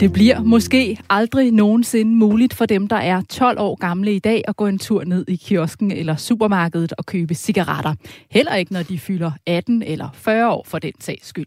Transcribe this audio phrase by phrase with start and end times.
[0.00, 4.42] Det bliver måske aldrig nogensinde muligt for dem, der er 12 år gamle i dag,
[4.48, 7.94] at gå en tur ned i kiosken eller supermarkedet og købe cigaretter.
[8.30, 11.46] Heller ikke, når de fylder 18 eller 40 år for den sags skyld.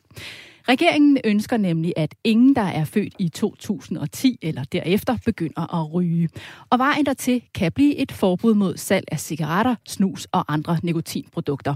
[0.69, 6.29] Regeringen ønsker nemlig, at ingen, der er født i 2010 eller derefter, begynder at ryge.
[6.69, 11.75] Og vejen dertil kan blive et forbud mod salg af cigaretter, snus og andre nikotinprodukter.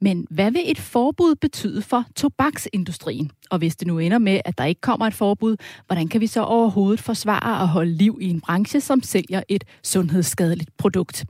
[0.00, 3.30] Men hvad vil et forbud betyde for tobaksindustrien?
[3.50, 5.56] Og hvis det nu ender med, at der ikke kommer et forbud,
[5.86, 9.64] hvordan kan vi så overhovedet forsvare at holde liv i en branche, som sælger et
[9.82, 11.24] sundhedsskadeligt produkt?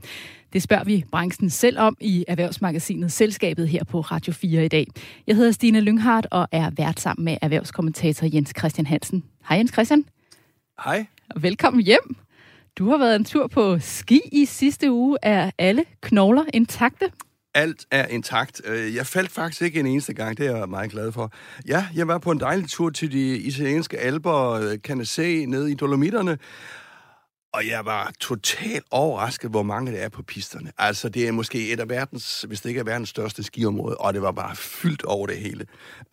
[0.53, 4.87] Det spørger vi branchen selv om i Erhvervsmagasinet Selskabet her på Radio 4 i dag.
[5.27, 9.25] Jeg hedder Stine Lynghardt og er vært sammen med erhvervskommentator Jens Christian Hansen.
[9.49, 10.05] Hej Jens Christian.
[10.85, 11.07] Hej.
[11.37, 12.17] Velkommen hjem.
[12.79, 15.19] Du har været en tur på ski i sidste uge.
[15.23, 17.11] Er alle knogler intakte?
[17.55, 18.63] alt er intakt.
[18.65, 21.33] Øh, jeg faldt faktisk ikke en eneste gang, det er jeg meget glad for.
[21.69, 26.39] Ja, jeg var på en dejlig tur til de italienske alber, Canacé, nede i Dolomitterne,
[27.53, 30.73] og jeg var totalt overrasket, hvor mange det er på pisterne.
[30.79, 34.15] Altså, det er måske et af verdens, hvis det ikke er verdens største skiområde, og
[34.15, 35.67] det var bare fyldt over det hele.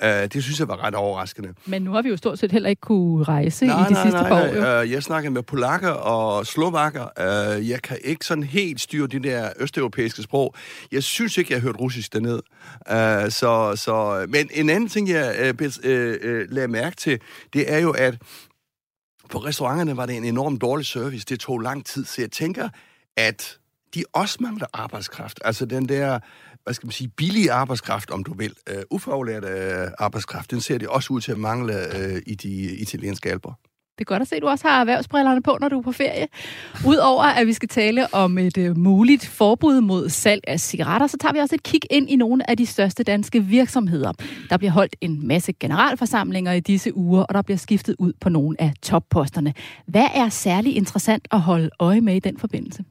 [0.03, 1.53] Uh, det synes jeg var ret overraskende.
[1.65, 4.03] Men nu har vi jo stort set heller ikke kunne rejse nej, i de nej,
[4.03, 4.53] sidste nej, par år.
[4.53, 7.07] Nej, uh, jeg snakkede med polakker og slovakker.
[7.19, 10.55] Uh, jeg kan ikke sådan helt styre de der østeuropæiske sprog.
[10.91, 12.41] Jeg synes ikke, jeg har hørt russisk dernede.
[12.89, 17.19] Uh, så, så, men en anden ting, jeg uh, uh, uh, lagde mærke til,
[17.53, 18.15] det er jo, at
[19.29, 21.25] på restauranterne var det en enorm dårlig service.
[21.29, 22.69] Det tog lang tid, så jeg tænker,
[23.17, 23.59] at
[23.95, 25.39] de også mangler arbejdskraft.
[25.45, 26.19] Altså den der,
[26.63, 28.55] hvad skal man sige, billige arbejdskraft, om du vil.
[28.71, 32.75] Uh, ufaglært øh, arbejdskraft, den ser det også ud til at mangle uh, i de
[32.75, 33.53] italienske alber.
[33.97, 35.91] Det er godt at se, at du også har erhvervsbrillerne på, når du er på
[35.91, 36.27] ferie.
[36.87, 41.17] Udover at vi skal tale om et øh, muligt forbud mod salg af cigaretter, så
[41.17, 44.11] tager vi også et kig ind i nogle af de største danske virksomheder.
[44.49, 48.29] Der bliver holdt en masse generalforsamlinger i disse uger, og der bliver skiftet ud på
[48.29, 49.53] nogle af topposterne.
[49.87, 52.83] Hvad er særlig interessant at holde øje med i den forbindelse?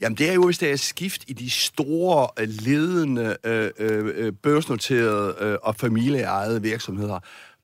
[0.00, 4.32] Jamen, det er jo, hvis der er skift i de store, ledende, øh, øh, øh
[4.32, 7.18] børsnoterede øh, og familieejede virksomheder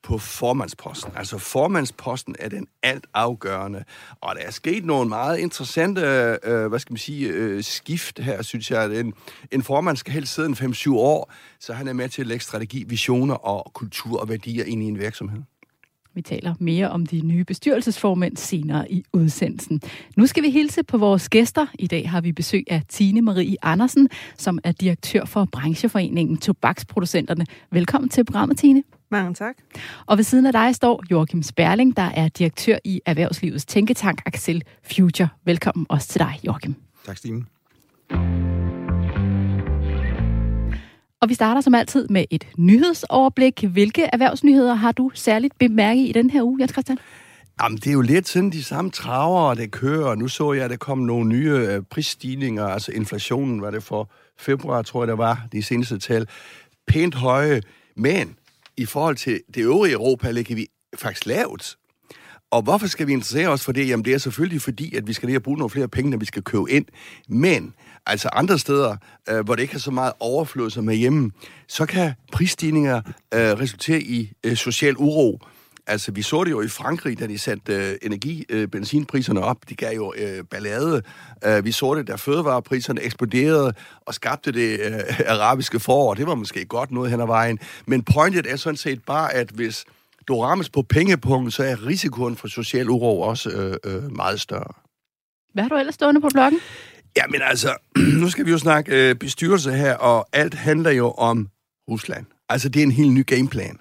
[0.09, 1.13] på formandsposten.
[1.17, 3.85] Altså formandsposten er den alt afgørende.
[4.21, 6.01] Og der er sket nogle meget interessante,
[6.45, 9.01] øh, hvad skal man sige, øh, skift her, synes jeg.
[9.01, 9.15] En,
[9.53, 12.45] en formand skal helst sidde en 5-7 år, så han er med til at lægge
[12.45, 15.43] strategi, visioner og kultur og værdier ind i en virksomhed.
[16.15, 19.81] Vi taler mere om de nye bestyrelsesformænd senere i udsendelsen.
[20.17, 21.67] Nu skal vi hilse på vores gæster.
[21.79, 24.09] I dag har vi besøg af Tine Marie Andersen,
[24.39, 27.47] som er direktør for brancheforeningen Tobaksproducenterne.
[27.71, 28.83] Velkommen til programmet, Tine.
[29.11, 29.57] Mange tak.
[30.07, 34.63] Og ved siden af dig står Joachim Sperling, der er direktør i Erhvervslivets Tænketank Axel
[34.93, 35.29] Future.
[35.45, 36.75] Velkommen også til dig, Joachim.
[37.07, 37.45] Tak, Stine.
[41.21, 43.65] Og vi starter som altid med et nyhedsoverblik.
[43.65, 46.99] Hvilke erhvervsnyheder har du særligt bemærket i den her uge, Jens Christian?
[47.63, 50.15] Jamen, det er jo lidt sådan de samme traver, der kører.
[50.15, 54.11] Nu så jeg, at der kom nogle nye øh, prisstigninger, altså inflationen var det for
[54.39, 56.27] februar, tror jeg, der var de seneste tal.
[56.87, 57.61] Pænt høje,
[57.97, 58.38] men
[58.79, 60.67] i forhold til det øvrige Europa ligger vi
[60.99, 61.77] faktisk lavt.
[62.51, 63.89] Og hvorfor skal vi interessere os for det?
[63.89, 66.25] Jamen, det er selvfølgelig fordi, at vi skal lige bruge nogle flere penge, når vi
[66.25, 66.87] skal købe ind.
[67.29, 67.75] Men
[68.07, 68.97] altså andre steder,
[69.29, 71.31] øh, hvor det ikke er så meget overflod som hjemme,
[71.69, 72.97] så kan prisstigninger
[73.35, 75.39] øh, resultere i øh, social uro.
[75.89, 79.57] Altså, vi så det jo i Frankrig, da de satte øh, energi, øh, benzinpriserne op.
[79.69, 81.03] De gav jo øh, ballade.
[81.47, 86.15] Uh, vi så det, da fødevarepriserne eksploderede og skabte det øh, arabiske forår.
[86.15, 87.59] Det var måske godt noget hen ad vejen.
[87.87, 89.85] Men pointet er sådan set bare, at hvis
[90.29, 94.73] du rammes på pengepunkten, så er risikoen for social uro også øh, øh, meget større.
[95.55, 96.61] Hvad har du ellers stående på bloggen?
[97.17, 97.77] Ja, men altså,
[98.21, 101.49] nu skal vi jo snakke øh, bestyrelse her, og alt handler jo om
[101.91, 102.27] Rusland.
[102.49, 103.79] Altså, det er en helt ny gameplan.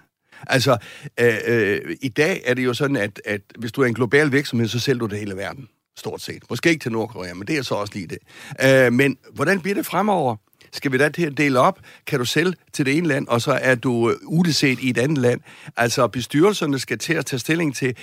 [0.48, 0.78] Altså,
[1.20, 4.32] øh, øh, i dag er det jo sådan, at, at hvis du er en global
[4.32, 5.68] virksomhed, så sælger du det hele verden,
[5.98, 6.44] stort set.
[6.50, 8.18] Måske ikke til Nordkorea, men det er så også lige det.
[8.64, 10.36] Øh, men hvordan bliver det fremover?
[10.72, 11.80] Skal vi da til at dele op?
[12.08, 14.98] Kan du sælge til det ene land, og så er du øh, udeset i et
[14.98, 15.42] andet land?
[15.78, 17.96] Altså, bestyrelserne skal til at tage stilling til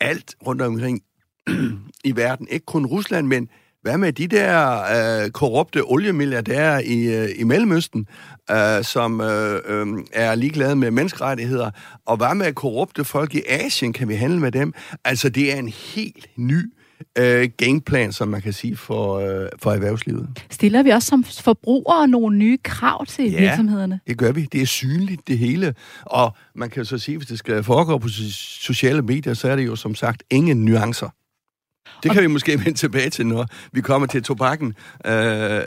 [0.00, 1.02] alt rundt omkring
[2.04, 2.48] i verden.
[2.50, 3.48] Ikke kun Rusland, men
[3.82, 4.82] hvad med de der
[5.24, 8.06] øh, korrupte oliemilliardærer i, øh, i Mellemøsten,
[8.50, 11.70] øh, som øh, øh, er ligeglade med menneskerettigheder?
[12.06, 13.92] Og hvad med korrupte folk i Asien?
[13.92, 14.72] Kan vi handle med dem?
[15.04, 16.72] Altså, det er en helt ny
[17.18, 20.28] øh, gameplan, som man kan sige, for, øh, for erhvervslivet.
[20.50, 24.00] Stiller vi også som forbrugere nogle nye krav til ja, virksomhederne?
[24.06, 24.48] det gør vi.
[24.52, 25.74] Det er synligt, det hele.
[26.02, 29.66] Og man kan så sige, hvis det skal foregå på sociale medier, så er det
[29.66, 31.08] jo som sagt ingen nuancer.
[32.02, 32.22] Det kan og...
[32.22, 34.74] vi måske vende tilbage til, når vi kommer til tobakken
[35.06, 35.12] øh,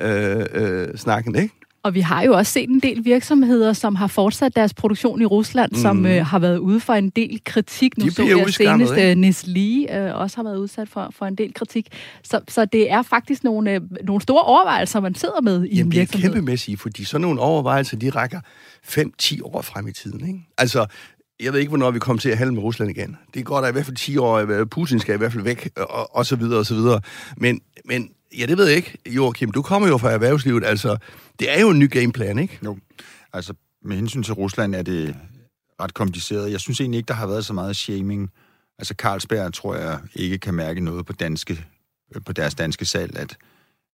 [0.02, 1.54] øh, øh, snakken, ikke?
[1.84, 5.26] Og vi har jo også set en del virksomheder, som har fortsat deres produktion i
[5.26, 5.78] Rusland, mm.
[5.78, 7.98] som øh, har været ude for en del kritik.
[7.98, 11.36] Nu De så jeg senest, øh, Nestlé øh, også har været udsat for, for en
[11.36, 11.88] del kritik.
[12.24, 15.86] Så, så det er faktisk nogle, øh, nogle store overvejelser, man sidder med i Jamen,
[15.86, 16.24] en virksomhed.
[16.24, 18.40] det er kæmpemæssigt, fordi sådan nogle overvejelser, de rækker
[18.88, 20.28] 5-10 år frem i tiden.
[20.28, 20.40] Ikke?
[20.58, 20.86] Altså,
[21.42, 23.18] jeg ved ikke, hvornår vi kommer til at handle med Rusland igen.
[23.34, 25.70] Det går der i hvert fald 10 år, øh, Putin skal i hvert fald væk,
[25.78, 27.02] og, og så videre, og så videre.
[27.38, 29.52] Men, men ja, det ved jeg ikke, Joachim.
[29.52, 30.98] Du kommer jo fra erhvervslivet, altså,
[31.40, 32.60] det er jo en ny gameplan, ikke?
[32.66, 32.78] Jo,
[33.34, 33.54] altså,
[33.84, 35.16] med hensyn til Rusland er det
[35.82, 36.52] ret kompliceret.
[36.52, 38.32] Jeg synes egentlig ikke, der har været så meget shaming.
[38.80, 41.66] Altså, Carlsberg tror jeg ikke kan mærke noget på, danske,
[42.16, 43.38] øh, på deres danske salg, at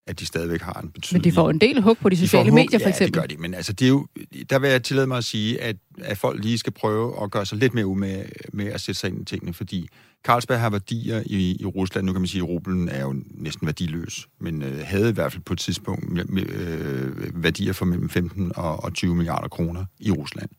[0.07, 1.21] at de stadigvæk har en betydning.
[1.23, 3.17] Men de får en del hug på de sociale de medier, for eksempel.
[3.17, 3.41] Ja, det gør de.
[3.41, 4.07] Men altså, det er jo,
[4.49, 7.45] der vil jeg tillade mig at sige, at, at folk lige skal prøve at gøre
[7.45, 9.89] sig lidt mere umage med at sætte sig ind i tingene, fordi
[10.23, 12.05] Carlsberg har værdier i, i Rusland.
[12.05, 15.31] Nu kan man sige, at rublen er jo næsten værdiløs, men øh, havde i hvert
[15.31, 19.47] fald på et tidspunkt med, med, øh, værdier for mellem 15 og, og 20 milliarder
[19.47, 20.49] kroner i Rusland.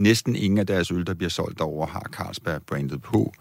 [0.00, 3.32] Næsten ingen af deres øl, der bliver solgt derover har Carlsberg brandet på.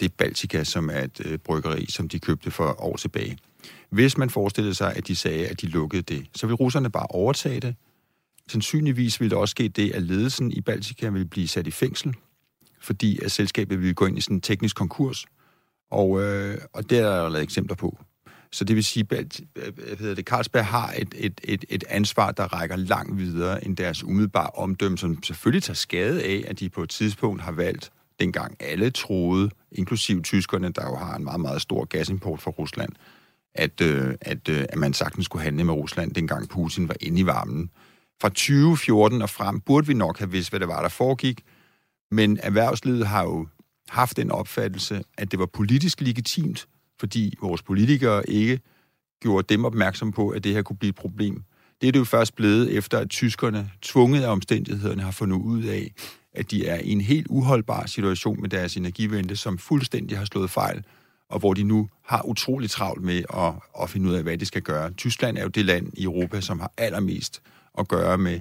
[0.00, 3.38] Det er Baltica, som er et øh, bryggeri, som de købte for år tilbage.
[3.94, 7.06] Hvis man forestillede sig, at de sagde, at de lukkede det, så ville russerne bare
[7.06, 7.74] overtage det.
[8.48, 12.14] Sandsynligvis ville der også ske det, at ledelsen i Baltica ville blive sat i fængsel,
[12.80, 15.26] fordi at selskabet ville gå ind i sådan en teknisk konkurs.
[15.90, 17.98] Og, øh, og det er der lavet eksempler på.
[18.52, 22.32] Så det vil sige, at øh, hedder det, Carlsberg har et, et, et, et ansvar,
[22.32, 26.68] der rækker langt videre end deres umiddelbare omdømme, som selvfølgelig tager skade af, at de
[26.68, 31.40] på et tidspunkt har valgt, dengang alle troede, inklusiv tyskerne, der jo har en meget,
[31.40, 32.92] meget stor gasimport fra Rusland,
[33.54, 37.20] at, øh, at, øh, at man sagtens skulle handle med Rusland, dengang Putin var inde
[37.20, 37.70] i varmen.
[38.20, 41.40] Fra 2014 og frem burde vi nok have vidst, hvad det var, der foregik,
[42.10, 43.46] men erhvervslivet har jo
[43.88, 46.68] haft den opfattelse, at det var politisk legitimt,
[47.00, 48.60] fordi vores politikere ikke
[49.20, 51.42] gjorde dem opmærksom på, at det her kunne blive et problem.
[51.80, 55.62] Det er det jo først blevet, efter at tyskerne, tvunget af omstændighederne, har fundet ud
[55.62, 55.92] af,
[56.32, 60.50] at de er i en helt uholdbar situation med deres energivente, som fuldstændig har slået
[60.50, 60.84] fejl,
[61.28, 64.46] og hvor de nu har utrolig travlt med at, at finde ud af, hvad de
[64.46, 64.90] skal gøre.
[64.90, 67.42] Tyskland er jo det land i Europa, som har allermest
[67.78, 68.40] at gøre med,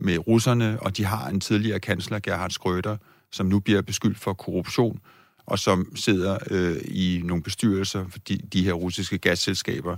[0.00, 2.96] med russerne, og de har en tidligere kansler, Gerhard Schröder,
[3.32, 5.00] som nu bliver beskyldt for korruption,
[5.46, 9.96] og som sidder øh, i nogle bestyrelser for de, de her russiske gasselskaber,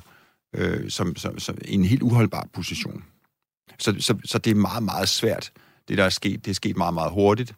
[0.54, 3.04] øh, som, som, som en helt uholdbar position.
[3.78, 5.52] Så, så, så det er meget, meget svært,
[5.88, 6.44] det der er sket.
[6.44, 7.54] Det er sket meget, meget hurtigt.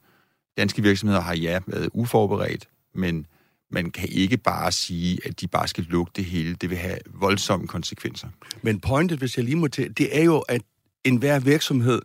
[0.56, 3.26] Danske virksomheder har ja været uforberedt, men
[3.70, 6.54] man kan ikke bare sige, at de bare skal lukke det hele.
[6.54, 8.28] Det vil have voldsomme konsekvenser.
[8.62, 10.62] Men pointet, hvis jeg lige må til, det er jo, at
[11.04, 12.02] enhver virksomhed,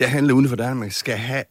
[0.00, 1.44] der handler uden for Danmark, skal have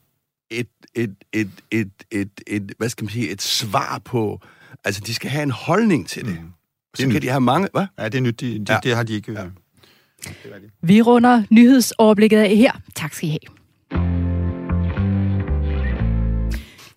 [0.49, 4.39] et, et, et, et, et, et, hvad skal man sige, et svar på,
[4.83, 6.41] altså de skal have en holdning til det.
[6.41, 6.51] Mm.
[6.95, 7.85] Så kan de have mange, hvad?
[7.99, 8.79] Ja, det er nyt, det, de, ja.
[8.83, 9.31] det har de ikke.
[9.31, 9.45] Ja.
[10.81, 12.71] Vi runder nyhedsoverblikket af her.
[12.95, 13.60] Tak skal I have.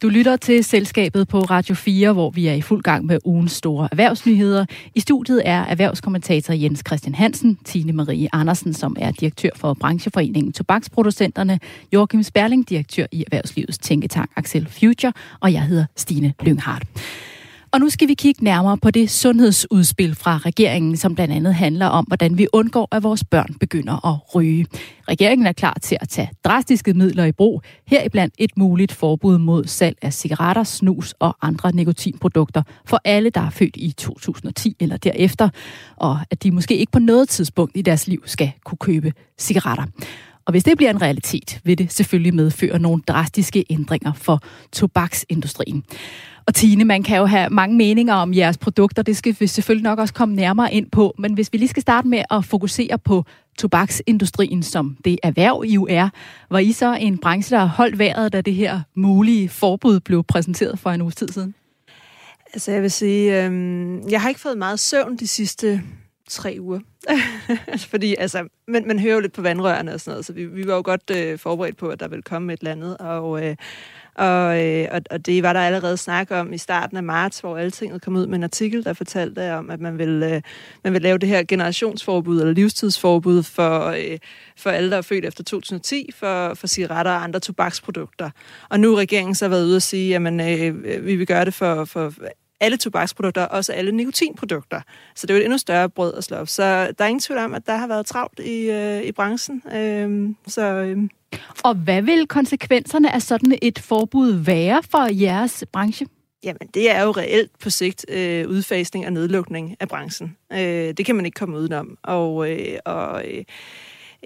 [0.05, 3.53] Du lytter til Selskabet på Radio 4, hvor vi er i fuld gang med ugens
[3.53, 4.67] store erhvervsnyheder.
[4.95, 10.53] I studiet er erhvervskommentator Jens Christian Hansen, Tine Marie Andersen, som er direktør for brancheforeningen
[10.53, 11.61] Tobaksproducenterne,
[11.93, 16.85] Joachim Sperling, direktør i Erhvervslivets Tænketank Axel Future, og jeg hedder Stine Lynghardt.
[17.75, 21.87] Og nu skal vi kigge nærmere på det sundhedsudspil fra regeringen, som blandt andet handler
[21.87, 24.67] om, hvordan vi undgår, at vores børn begynder at ryge.
[25.09, 29.65] Regeringen er klar til at tage drastiske midler i brug, heriblandt et muligt forbud mod
[29.65, 34.97] salg af cigaretter, snus og andre nikotinprodukter for alle, der er født i 2010 eller
[34.97, 35.49] derefter,
[35.97, 39.85] og at de måske ikke på noget tidspunkt i deres liv skal kunne købe cigaretter.
[40.47, 45.85] Og hvis det bliver en realitet, vil det selvfølgelig medføre nogle drastiske ændringer for tobaksindustrien.
[46.47, 49.83] Og Tine, man kan jo have mange meninger om jeres produkter, det skal vi selvfølgelig
[49.83, 52.99] nok også komme nærmere ind på, men hvis vi lige skal starte med at fokusere
[52.99, 53.25] på
[53.59, 56.09] tobaksindustrien, som det erhverv I jo er,
[56.51, 60.79] var I så en branche, der holdt vejret, da det her mulige forbud blev præsenteret
[60.79, 61.55] for en uge tid siden?
[62.55, 65.83] Altså jeg vil sige, øhm, jeg har ikke fået meget søvn de sidste
[66.29, 66.81] tre uger.
[67.91, 70.67] fordi, altså, man, man hører jo lidt på vandrørene og sådan noget, så vi, vi
[70.67, 73.57] var jo godt øh, forberedt på, at der ville komme et eller andet, og, øh,
[74.15, 77.57] og, øh, og, og det var der allerede snak om i starten af marts, hvor
[77.59, 80.43] Altinget kom ud med en artikel, der fortalte om, at man vil, øh,
[80.85, 84.19] man vil lave det her generationsforbud eller livstidsforbud for, øh,
[84.57, 88.31] for alle, der er født efter 2010, for, for cigaretter og andre tobaksprodukter.
[88.69, 91.55] Og nu har regeringen så været ude og sige, at øh, vi vil gøre det
[91.55, 92.13] for, for
[92.61, 94.81] alle tobaksprodukter, også alle nikotinprodukter.
[95.15, 96.49] Så det er jo et endnu større brød at slå op.
[96.49, 99.63] Så der er ingen tvivl om, at der har været travlt i, øh, i branchen.
[99.75, 100.63] Øh, så...
[100.63, 100.99] Øh,
[101.65, 106.07] og hvad vil konsekvenserne af sådan et forbud være for jeres branche?
[106.45, 110.37] Jamen, det er jo reelt på sigt øh, udfasning og nedlukning af branchen.
[110.53, 110.59] Øh,
[110.97, 111.99] det kan man ikke komme udenom.
[112.03, 113.45] Og, øh, og øh,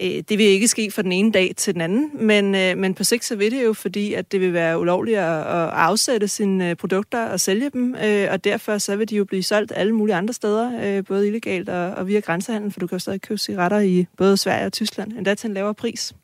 [0.02, 2.94] Øh, det vil ikke ske fra den ene dag til den anden, men, øh, men
[2.94, 6.70] på sigt så vil det jo, fordi at det vil være ulovligt at, afsætte sine
[6.70, 7.94] øh, produkter og sælge dem,
[8.30, 11.90] og derfor så vil de jo blive solgt alle mulige andre steder, både illegalt og,
[11.90, 15.12] og via grænsehandel, for du kan jo stadig købe cigaretter i både Sverige og Tyskland,
[15.12, 16.14] endda til en lavere pris.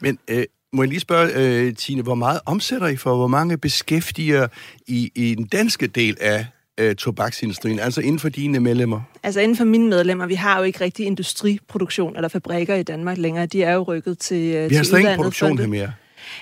[0.00, 3.16] Men øh, må jeg lige spørge, øh, Tine, hvor meget omsætter I for?
[3.16, 4.48] Hvor mange beskæftiger
[4.86, 6.46] i, i den danske del af
[6.80, 9.00] øh, tobaksindustrien, altså inden for dine medlemmer?
[9.22, 13.18] Altså inden for mine medlemmer, vi har jo ikke rigtig industriproduktion eller fabrikker i Danmark
[13.18, 13.46] længere.
[13.46, 15.92] De er jo rykket til øh, Vi har slet ingen produktion her mere.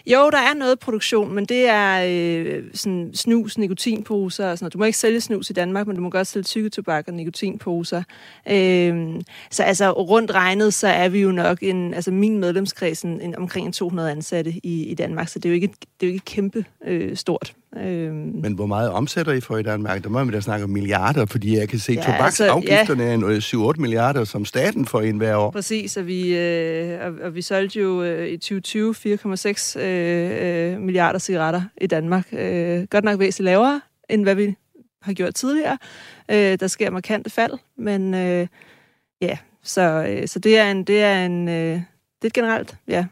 [0.07, 4.73] Jo, der er noget produktion, men det er øh, sådan snus, nikotinposer og sådan noget.
[4.73, 8.03] Du må ikke sælge snus i Danmark, men du må godt sælge tykketobak og nikotinposer.
[8.51, 13.21] Øh, så altså rundt regnet, så er vi jo nok en, altså min medlemskreds en,
[13.21, 15.67] en, omkring en 200 ansatte i, i Danmark, så det er jo ikke,
[16.01, 17.55] det er jo ikke kæmpe øh, stort.
[17.77, 20.05] Øh, men hvor meget omsætter I for i Danmark?
[20.05, 23.69] Der må vi da snakke om milliarder, fordi jeg kan se, ja, tobaksafgifterne altså, ja.
[23.69, 25.51] er 7-8 milliarder, som staten får ind hver år.
[25.51, 30.81] Præcis, og vi, øh, og, og vi solgte jo øh, i 2020 4,6 øh, øh,
[30.81, 32.29] milliarder cigaretter i Danmark.
[32.33, 34.55] Øh, godt nok væsentligt lavere, end hvad vi
[35.03, 35.79] har gjort tidligere.
[36.31, 38.47] Øh, der sker markante fald, men øh,
[39.21, 42.77] ja, så, øh, så det er en, det er en, øh, det er et generelt,
[42.89, 43.05] ja,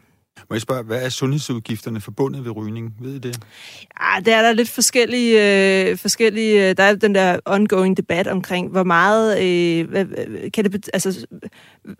[0.49, 2.95] må jeg spørge, hvad er sundhedsudgifterne forbundet ved rygning?
[2.99, 3.39] Ved I det?
[4.01, 6.73] Ja, det er der lidt forskellige, øh, forskellige...
[6.73, 9.43] Der er den der ongoing debat omkring, hvor meget...
[9.43, 10.05] Øh, hvad,
[10.51, 11.25] kan det, altså,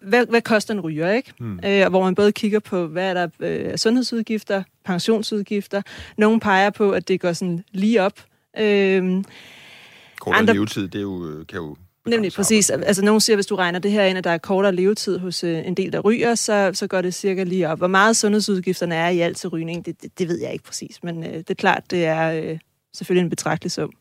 [0.02, 1.34] hvad, hvad koster en ryger, ikke?
[1.40, 1.60] Mm.
[1.66, 5.82] Øh, hvor man både kigger på, hvad er der øh, sundhedsudgifter, pensionsudgifter.
[6.18, 8.24] Nogle peger på, at det går sådan lige op.
[8.60, 9.24] Øh,
[10.20, 11.76] Kortere andre, levetid, det er jo, øh, kan jo
[12.10, 12.70] Nemlig, præcis.
[12.70, 15.44] Altså, nogen siger, hvis du regner det her ind, at der er kortere levetid hos
[15.44, 17.78] øh, en del, der ryger, så, så går det cirka lige op.
[17.78, 21.04] Hvor meget sundhedsudgifterne er i alt til rygning, det, det, det ved jeg ikke præcis,
[21.04, 22.60] men øh, det er klart, det er øh,
[22.94, 23.94] selvfølgelig en betragtelig sum.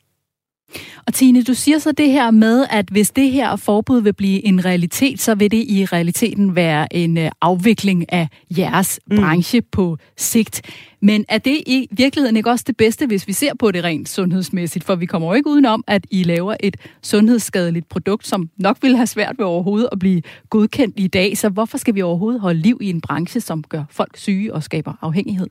[1.06, 4.46] Og Tine, du siger så det her med, at hvis det her forbud vil blive
[4.46, 9.16] en realitet, så vil det i realiteten være en øh, afvikling af jeres mm.
[9.16, 10.62] branche på sigt.
[11.00, 14.08] Men er det i virkeligheden ikke også det bedste, hvis vi ser på det rent
[14.08, 14.84] sundhedsmæssigt?
[14.84, 18.96] For vi kommer jo ikke udenom, at I laver et sundhedsskadeligt produkt, som nok vil
[18.96, 21.38] have svært ved overhovedet at blive godkendt i dag.
[21.38, 24.62] Så hvorfor skal vi overhovedet holde liv i en branche, som gør folk syge og
[24.62, 25.46] skaber afhængighed?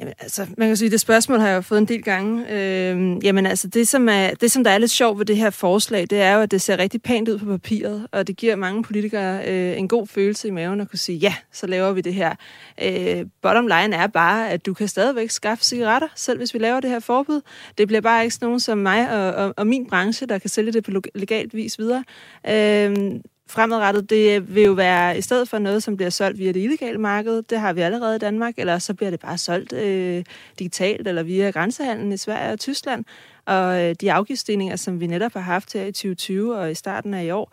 [0.00, 2.52] Jamen, altså, man kan sige, det spørgsmål har jeg jo fået en del gange.
[2.52, 5.50] Øhm, jamen, altså, det som, er, det, som der er lidt sjovt ved det her
[5.50, 8.56] forslag, det er jo, at det ser rigtig pænt ud på papiret, og det giver
[8.56, 12.00] mange politikere øh, en god følelse i maven at kunne sige, ja, så laver vi
[12.00, 12.34] det her.
[12.82, 16.80] Øh, bottom line er bare, at du kan stadigvæk skaffe cigaretter, selv hvis vi laver
[16.80, 17.40] det her forbud.
[17.78, 20.72] Det bliver bare ikke nogen som mig og, og, og min branche, der kan sælge
[20.72, 22.04] det på legalt vis videre.
[22.48, 26.60] Øh, fremadrettet, det vil jo være i stedet for noget, som bliver solgt via det
[26.60, 27.42] illegale marked.
[27.42, 30.24] Det har vi allerede i Danmark, eller så bliver det bare solgt øh,
[30.58, 33.04] digitalt eller via grænsehandlen i Sverige og Tyskland.
[33.46, 37.14] Og øh, de afgiftsstigninger, som vi netop har haft her i 2020 og i starten
[37.14, 37.52] af i år,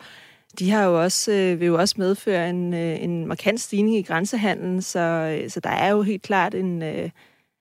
[0.58, 4.02] de har jo også, øh, vil jo også medføre en, øh, en markant stigning i
[4.02, 6.82] grænsehandlen, så, øh, så der er jo helt klart en...
[6.82, 7.10] Øh,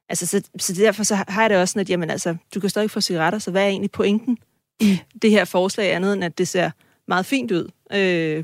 [0.09, 2.69] altså, så, så derfor så har jeg det også sådan, at jamen, altså, du kan
[2.69, 4.37] stadig få cigaretter, så hvad er egentlig pointen
[4.79, 6.71] i det her forslag andet, end at det ser
[7.07, 7.69] meget fint ud.
[7.93, 8.43] Øh,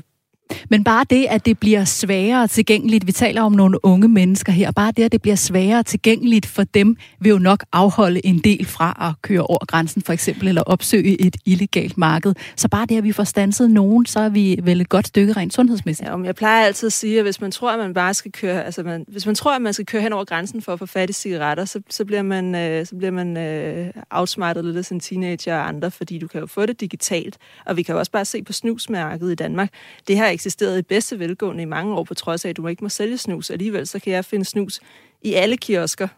[0.70, 4.70] men bare det, at det bliver sværere tilgængeligt, vi taler om nogle unge mennesker her,
[4.70, 8.66] bare det, at det bliver sværere tilgængeligt for dem, vil jo nok afholde en del
[8.66, 12.34] fra at køre over grænsen for eksempel, eller opsøge et illegalt marked.
[12.56, 15.32] Så bare det, at vi får stanset nogen, så er vi vel et godt stykke
[15.32, 16.08] rent sundhedsmæssigt.
[16.08, 18.64] Ja, jeg plejer altid at sige, at hvis man tror, at man bare skal køre,
[18.64, 20.86] altså man, hvis man tror, at man skal køre hen over grænsen for at få
[20.86, 24.84] fat i cigaretter, så, så bliver man, øh, så bliver man øh, outsmartet lidt af
[24.84, 27.98] sin teenager og andre, fordi du kan jo få det digitalt, og vi kan jo
[27.98, 29.70] også bare se på snusmærket i Danmark.
[30.08, 32.84] Det her eksisteret i bedste velgående i mange år, på trods af, at du ikke
[32.84, 33.50] må sælge snus.
[33.50, 34.80] Alligevel så kan jeg finde snus
[35.22, 36.08] i alle kiosker.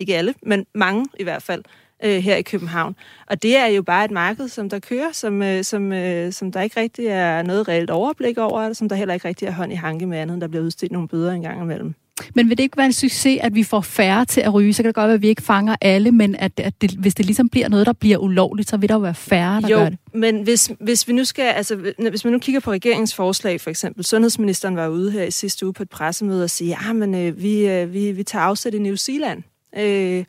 [0.00, 1.64] Ikke alle, men mange i hvert fald
[2.04, 2.96] øh, her i København.
[3.26, 6.52] Og det er jo bare et marked, som der kører, som, øh, som, øh, som
[6.52, 9.72] der ikke rigtig er noget reelt overblik over, som der heller ikke rigtig er hånd
[9.72, 11.94] i hanke med andet, der bliver udstedt nogle bøder en gang imellem.
[12.34, 14.72] Men vil det ikke være en succes, at vi får færre til at ryge?
[14.72, 17.14] Så kan det godt være, at vi ikke fanger alle, men at, at det, hvis
[17.14, 19.76] det ligesom bliver noget, der bliver ulovligt, så vil der jo være færre, der jo,
[19.76, 19.98] gør det.
[20.12, 21.76] men hvis, hvis vi nu skal, altså,
[22.10, 25.66] hvis man nu kigger på regeringens forslag, for eksempel, sundhedsministeren var ude her i sidste
[25.66, 28.44] uge på et pressemøde og sige, ja, ah, men øh, vi, øh, vi, vi tager
[28.44, 29.42] afsæt i New Zealand,
[29.78, 30.24] øh,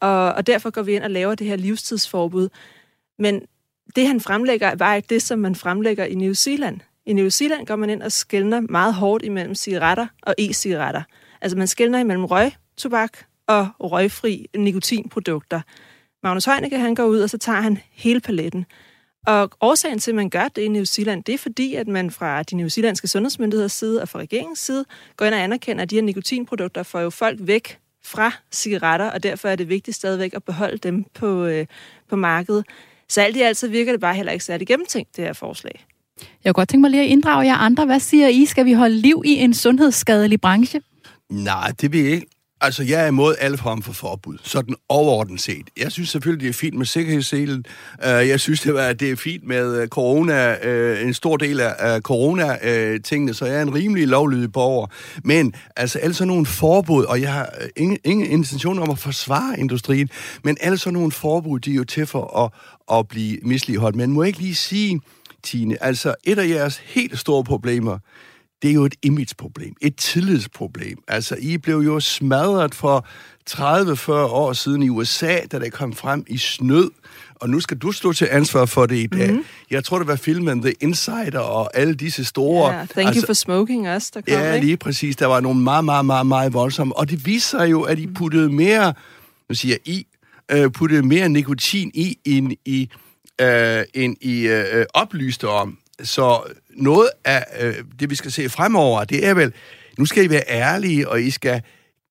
[0.00, 2.48] og, og derfor går vi ind og laver det her livstidsforbud.
[3.18, 3.42] Men
[3.96, 6.80] det, han fremlægger, var ikke det, som man fremlægger i New Zealand.
[7.06, 11.02] I New Zealand går man ind og skældner meget hårdt imellem cigaretter og e-cigaretter.
[11.46, 15.60] Altså man skældner imellem røgtobak og røgfri nikotinprodukter.
[16.22, 18.66] Magnus Heunicke, han går ud, og så tager han hele paletten.
[19.26, 22.10] Og årsagen til, at man gør det i New Zealand, det er fordi, at man
[22.10, 24.84] fra de Zealandske sundhedsmyndigheders side og fra regeringens side
[25.16, 29.22] går ind og anerkender, at de her nikotinprodukter får jo folk væk fra cigaretter, og
[29.22, 31.66] derfor er det vigtigt stadigvæk at beholde dem på, øh,
[32.08, 32.64] på markedet.
[33.08, 35.86] Så alt i alt så virker det bare heller ikke særlig gennemtænkt, det her forslag.
[36.44, 37.86] Jeg kunne godt tænke mig lige at inddrage jer andre.
[37.86, 38.44] Hvad siger I?
[38.44, 40.80] Skal vi holde liv i en sundhedsskadelig branche?
[41.30, 42.26] Nej, det vil jeg ikke.
[42.60, 45.70] Altså, jeg er imod alle form for forbud, sådan overordnet set.
[45.76, 47.64] Jeg synes selvfølgelig, det er fint med sikkerhedsselen.
[48.04, 51.60] Øh, jeg synes, det er, det er fint med øh, corona, øh, en stor del
[51.60, 54.86] af corona-tingene, så jeg er en rimelig lovlydig borger.
[55.24, 59.60] Men altså, alle sådan nogle forbud, og jeg har ingen, ingen intention om at forsvare
[59.60, 60.10] industrien,
[60.44, 62.52] men alle sådan nogle forbud, de er jo til for at,
[62.98, 63.96] at blive misligeholdt.
[63.96, 65.00] Men må jeg ikke lige sige,
[65.42, 67.98] Tine, altså et af jeres helt store problemer,
[68.62, 70.98] det er jo et imageproblem, et tillidsproblem.
[71.08, 73.06] Altså, I blev jo smadret for
[73.50, 76.90] 30-40 år siden i USA, da det kom frem i snød,
[77.34, 79.30] og nu skal du stå til ansvar for det i dag.
[79.30, 79.44] Mm-hmm.
[79.70, 82.72] Jeg tror, det var filmen The Insider og alle disse store...
[82.72, 84.66] Ja, Thank altså, You for Smoking også, der kom, Ja, ikke?
[84.66, 85.16] lige præcis.
[85.16, 86.96] Der var nogle meget, meget, meget, meget voldsomme.
[86.96, 88.94] Og det viser jo, at I puttede mere,
[89.48, 90.06] nu siger jeg I,
[90.54, 92.90] uh, puttede mere nikotin i, end I,
[93.42, 93.48] uh,
[93.94, 95.78] end I uh, oplyste om.
[96.02, 99.52] Så noget af øh, det, vi skal se fremover, det er vel,
[99.98, 101.62] nu skal I være ærlige, og I skal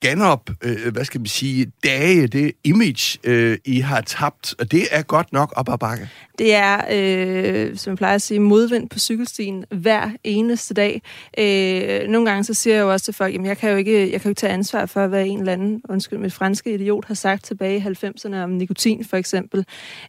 [0.02, 4.88] genop, øh, hvad skal man sige, dage det image, øh, I har tabt, og det
[4.92, 6.10] er godt nok op ad bakke.
[6.40, 11.02] Det er, øh, som jeg plejer at sige, modvind på cykelstien hver eneste dag.
[11.38, 14.12] Øh, nogle gange så siger jeg jo også til folk, jamen jeg kan jo ikke,
[14.12, 17.06] jeg kan jo ikke tage ansvar for, hvad en eller anden, undskyld, mit franske idiot
[17.06, 19.66] har sagt tilbage i 90'erne om nikotin for eksempel.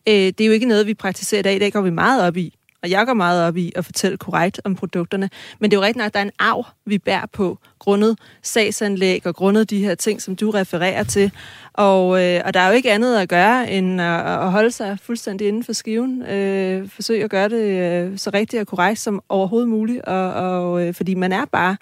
[0.08, 1.56] Øh, det er jo ikke noget, vi praktiserer i dag.
[1.56, 2.54] I dag går vi meget op i
[2.86, 5.30] og jeg går meget op i at fortælle korrekt om produkterne.
[5.58, 8.18] Men det er jo rigtigt nok, at der er en arv, vi bærer på, grundet
[8.42, 11.32] sagsanlæg og grundet de her ting, som du refererer til.
[11.72, 14.98] Og, øh, og der er jo ikke andet at gøre, end at, at holde sig
[15.02, 16.22] fuldstændig inden for skiven.
[16.22, 20.04] Øh, forsøg at gøre det øh, så rigtigt og korrekt som overhovedet muligt.
[20.04, 21.76] Og, og, øh, fordi man er bare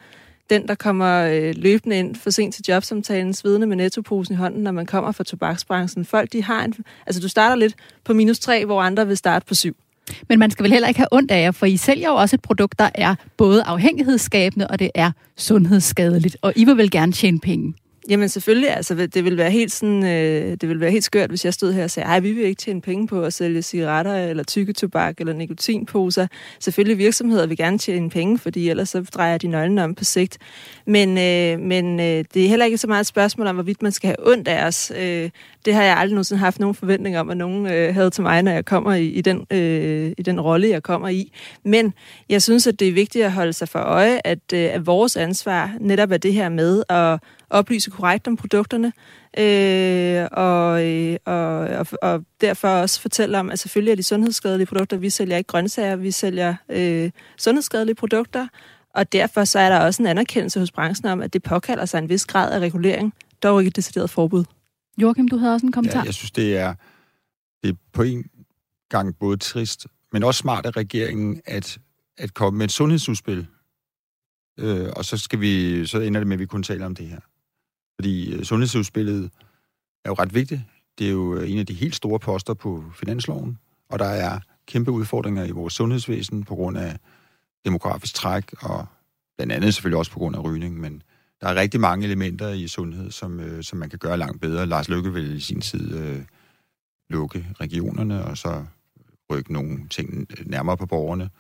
[0.51, 4.63] den, der kommer øh, løbende ind for sent til jobsamtalen, svedende med nettoposen i hånden,
[4.63, 6.05] når man kommer fra tobaksbranchen.
[6.05, 6.75] Folk, de har en...
[7.07, 9.77] Altså, du starter lidt på minus 3, hvor andre vil starte på 7.
[10.29, 12.37] Men man skal vel heller ikke have ondt af jer, for I sælger jo også
[12.37, 16.37] et produkt, der er både afhængighedsskabende, og det er sundhedsskadeligt.
[16.43, 17.75] Og I vil vel gerne tjene penge.
[18.09, 21.45] Jamen selvfølgelig, altså det vil være helt sådan, øh, det vil være helt skørt, hvis
[21.45, 24.15] jeg stod her og sagde, ej, vi vil ikke tjene penge på at sælge cigaretter,
[24.17, 26.27] eller tykketobak, eller nikotinposer.
[26.61, 30.39] Selvfølgelig virksomheder vil gerne tjene penge, fordi ellers så drejer de nøglen om på sigt.
[30.87, 33.93] Men, øh, men øh, det er heller ikke så meget et spørgsmål om, hvorvidt man
[33.93, 34.93] skal have ondt af os.
[34.99, 35.31] Øh,
[35.65, 38.43] det har jeg aldrig nogensinde haft nogen forventning om, at nogen øh, havde til mig,
[38.43, 41.33] når jeg kommer i, i, den, øh, i den rolle, jeg kommer i.
[41.65, 41.95] Men
[42.29, 45.17] jeg synes, at det er vigtigt at holde sig for øje, at, øh, at vores
[45.17, 47.19] ansvar netop er det her med at
[47.55, 48.93] oplyse korrekt om produkterne,
[49.39, 54.67] øh, og, øh, og, og, og derfor også fortælle om, at selvfølgelig er de sundhedsskadelige
[54.67, 58.49] produkter, vi sælger ikke grøntsager, vi sælger øh, sundhedsskadelige produkter,
[58.95, 61.99] og derfor så er der også en anerkendelse hos branchen om, at det påkalder sig
[61.99, 64.45] en vis grad af regulering, dog ikke et decideret forbud.
[64.99, 65.99] Joachim, du havde også en kommentar.
[65.99, 66.75] Ja, jeg synes, det er,
[67.63, 68.25] det er på en
[68.91, 71.79] gang både trist, men også smart af regeringen at,
[72.19, 73.47] at komme med et sundhedsudspil.
[74.59, 77.07] Øh, og så, skal vi, så ender det med, at vi kun taler om det
[77.07, 77.21] her.
[77.95, 79.31] Fordi øh, sundhedsudspillet
[80.05, 80.61] er jo ret vigtigt.
[80.99, 84.41] Det er jo øh, en af de helt store poster på finansloven, og der er
[84.67, 86.99] kæmpe udfordringer i vores sundhedsvæsen på grund af
[87.65, 88.87] demografisk træk, og
[89.37, 91.03] blandt andet selvfølgelig også på grund af rygning, men
[91.41, 94.67] der er rigtig mange elementer i sundhed, som, øh, som man kan gøre langt bedre.
[94.67, 96.23] Lars Løkke vil i sin tid øh,
[97.11, 98.65] lukke regionerne, og så
[99.31, 101.31] rykke nogle ting øh, nærmere på borgerne.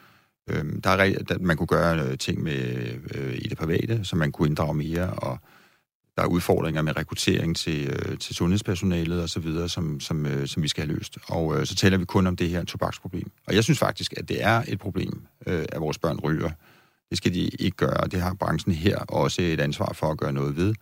[0.50, 4.18] Øh, der er, der, man kunne gøre øh, ting med, øh, i det private, som
[4.18, 5.38] man kunne inddrage mere, og
[6.16, 10.48] der er udfordringer med rekruttering til, øh, til sundhedspersonalet og så videre, som, som, øh,
[10.48, 11.18] som vi skal have løst.
[11.28, 13.30] Og øh, så taler vi kun om det her tobaksproblem.
[13.46, 16.50] Og jeg synes faktisk, at det er et problem, øh, at vores børn ryger.
[17.10, 20.32] Det skal de ikke gøre, det har branchen her også et ansvar for at gøre
[20.32, 20.74] noget ved.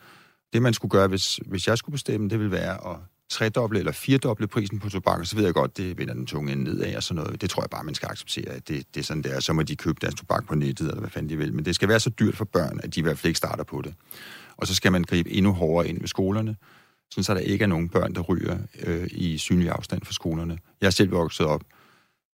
[0.52, 2.96] Det, man skulle gøre, hvis, hvis jeg skulle bestemme, det ville være at
[3.30, 6.52] tredoble eller firedoble prisen på tobak, og så ved jeg godt, det vender den tunge
[6.52, 7.40] ende nedad og sådan noget.
[7.40, 9.40] Det tror jeg bare, man skal acceptere, at det, det er sådan der.
[9.40, 11.54] Så må de købe deres tobak på nettet, eller hvad fanden de vil.
[11.54, 13.64] Men det skal være så dyrt for børn, at de i hvert fald ikke starter
[13.64, 13.94] på det.
[14.62, 16.56] Og så skal man gribe endnu hårdere ind ved skolerne,
[17.10, 20.58] sådan så der ikke er nogen børn, der ryger øh, i synlig afstand fra skolerne.
[20.80, 21.62] Jeg er selv vokset op,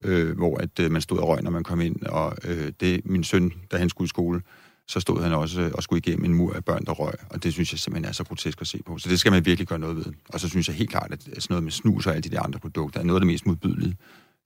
[0.05, 3.07] øh, hvor at, øh, man stod og røg, når man kom ind, og øh, det
[3.07, 4.43] min søn, da han skulle i skole,
[4.89, 7.43] så stod han også øh, og skulle igennem en mur af børn, der røg, og
[7.43, 8.99] det synes jeg simpelthen er så grotesk at se på.
[8.99, 10.13] Så det skal man virkelig gøre noget ved.
[10.29, 12.43] Og så synes jeg helt klart, at sådan noget med snus og alle de der
[12.43, 13.97] andre produkter er noget af det mest modbydelige.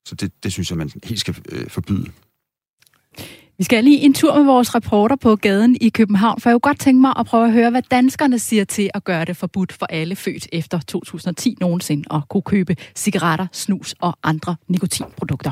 [0.04, 2.12] Så det, det synes jeg, man helt skal øh, forbyde.
[3.62, 6.70] Vi skal lige en tur med vores reporter på gaden i København, for jeg kunne
[6.70, 9.72] godt tænke mig at prøve at høre, hvad danskerne siger til at gøre det forbudt
[9.72, 15.50] for alle født efter 2010 nogensinde at kunne købe cigaretter, snus og andre nikotinprodukter.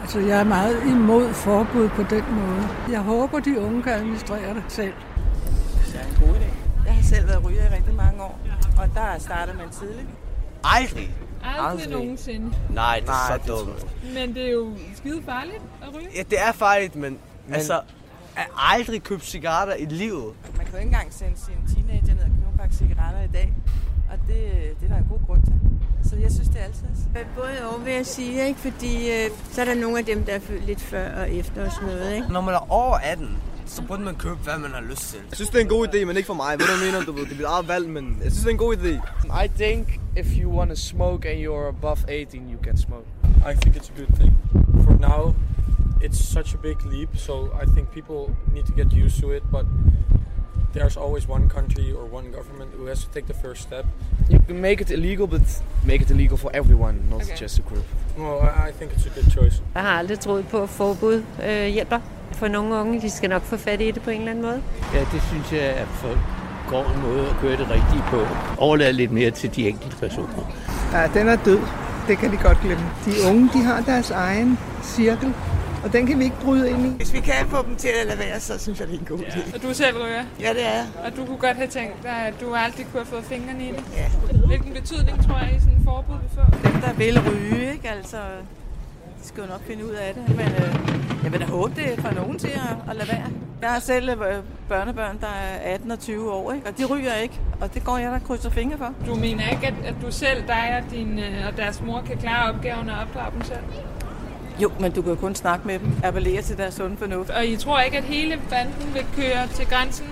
[0.00, 2.68] Altså, jeg er meget imod forbud på den måde.
[2.90, 4.92] Jeg håber, de unge kan administrere det selv.
[5.86, 6.50] Det er en god idé.
[6.86, 8.40] Jeg selv været ryger i rigtig mange år,
[8.78, 10.08] og der starter man tidligt.
[10.64, 11.10] Aldrig.
[11.44, 12.52] Aldrig, Aldrig nogensinde.
[12.70, 13.86] Nej, det er så dumt.
[14.14, 16.08] Men det er jo skide farligt at ryge.
[16.16, 17.80] Ja, det er farligt, men, men altså,
[18.36, 20.34] at aldrig købe cigaretter i livet.
[20.56, 23.32] Man kan jo ikke engang sende sin teenager ned og købe en pakke cigaretter i
[23.32, 23.54] dag.
[24.10, 24.36] Og det,
[24.80, 25.54] det er der en god grund til.
[26.10, 26.86] Så jeg synes, det er altid.
[27.36, 28.60] Både og vil jeg sige, ikke?
[28.60, 31.66] fordi øh, så er der nogle af dem, der er født lidt før og efter
[31.66, 32.14] og sådan noget.
[32.14, 32.32] Ikke?
[32.32, 35.18] Når man er over 18, så burde man købe, hvad man har lyst til.
[35.28, 36.56] Jeg synes, det er en god idé, men ikke for mig.
[36.56, 38.50] Hvad du mener, du ved, det er mit eget valg, men jeg synes, det er
[38.50, 38.92] en god idé.
[39.44, 43.06] I think if you want to smoke and you're above 18, you can smoke.
[43.50, 44.32] I think it's a good thing.
[44.84, 45.34] For now,
[46.04, 49.42] it's such a big leap, so I think people need to get used to it,
[49.50, 49.66] but
[50.76, 53.84] there's always one country or one government who has to take the first step.
[54.30, 55.46] You can make it illegal, but
[55.84, 57.36] make it illegal for everyone, not okay.
[57.42, 57.86] just a group.
[58.18, 59.62] Well, I, I think it's a good choice.
[59.74, 62.00] Jeg har aldrig troet på, at forbud øh, hjælper
[62.32, 63.00] for nogle unge.
[63.00, 64.62] De skal nok få fat i det på en eller anden måde.
[64.94, 66.18] Ja, det synes jeg er for
[66.68, 68.20] går en måde at køre det rigtige på.
[68.58, 70.52] Overlade lidt mere til de enkelte personer.
[70.92, 71.60] Ja, den er død.
[72.08, 72.84] Det kan de godt glemme.
[73.04, 75.34] De unge, de har deres egen cirkel,
[75.86, 76.96] og den kan vi ikke bryde ind i.
[76.96, 79.06] Hvis vi kan få dem til at lade være, så synes jeg, det er en
[79.06, 79.54] god idé.
[79.54, 80.24] Og du selv ryger?
[80.40, 80.82] Ja, det er.
[81.04, 83.68] Og du kunne godt have tænkt dig, at du aldrig kunne have fået fingrene i
[83.68, 83.84] det?
[83.96, 84.08] Ja.
[84.46, 86.68] Hvilken betydning tror jeg, i sådan en forbud vil få?
[86.68, 87.90] Dem, der vil ryge, ikke?
[87.90, 88.16] Altså,
[89.22, 90.36] de skal jo nok finde ud af det.
[90.36, 90.74] Men øh,
[91.24, 93.26] jeg vil da håbe, det får nogen til at, at lade være.
[93.62, 96.66] Jeg har selv øh, børnebørn, der er 18 og 20 år, ikke?
[96.66, 97.40] og de ryger ikke.
[97.60, 98.94] Og det går jeg der krydser fingre for.
[99.06, 102.18] Du mener ikke, at, at du selv, dig og, din, øh, og deres mor kan
[102.18, 103.60] klare opgaven og opdrage dem selv?
[104.62, 107.30] Jo, men du kan jo kun snakke med dem, appellere til deres sunde fornuft.
[107.30, 110.06] Og I tror ikke, at hele banden vil køre til grænsen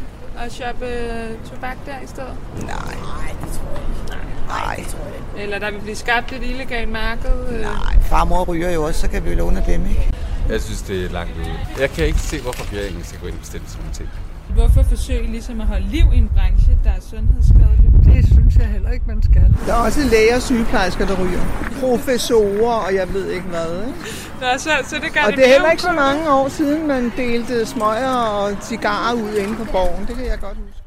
[0.45, 2.37] og shoppe øh, tobak der i stedet?
[2.57, 4.11] Nej, nej, det tror jeg ikke.
[4.49, 5.43] Nej, nej det tror jeg ikke.
[5.43, 7.49] Eller der vil blive skabt et illegalt marked?
[7.51, 7.61] Øh.
[7.61, 10.11] Nej, farmor ryger jo også, så kan vi låne dem, ikke?
[10.49, 11.59] Jeg synes, det er langt ude.
[11.81, 14.09] Jeg kan ikke se, hvorfor regeringen skal gå ind og bestemme sådan nogle ting.
[14.55, 17.91] Hvorfor forsøge ligesom at holde liv i en branche, der er sundhedsskadelig?
[18.05, 19.55] Det synes jeg heller ikke, man skal.
[19.67, 21.41] Der er også læger og sygeplejersker, der ryger.
[21.81, 23.87] Professorer, og jeg ved ikke hvad.
[23.87, 23.99] Ikke?
[24.41, 26.87] Nå, så, så det gør og det, det er heller ikke så mange år siden,
[26.87, 30.07] man delte smøger og cigarer ud inde på borgen.
[30.07, 30.84] Det kan jeg godt huske.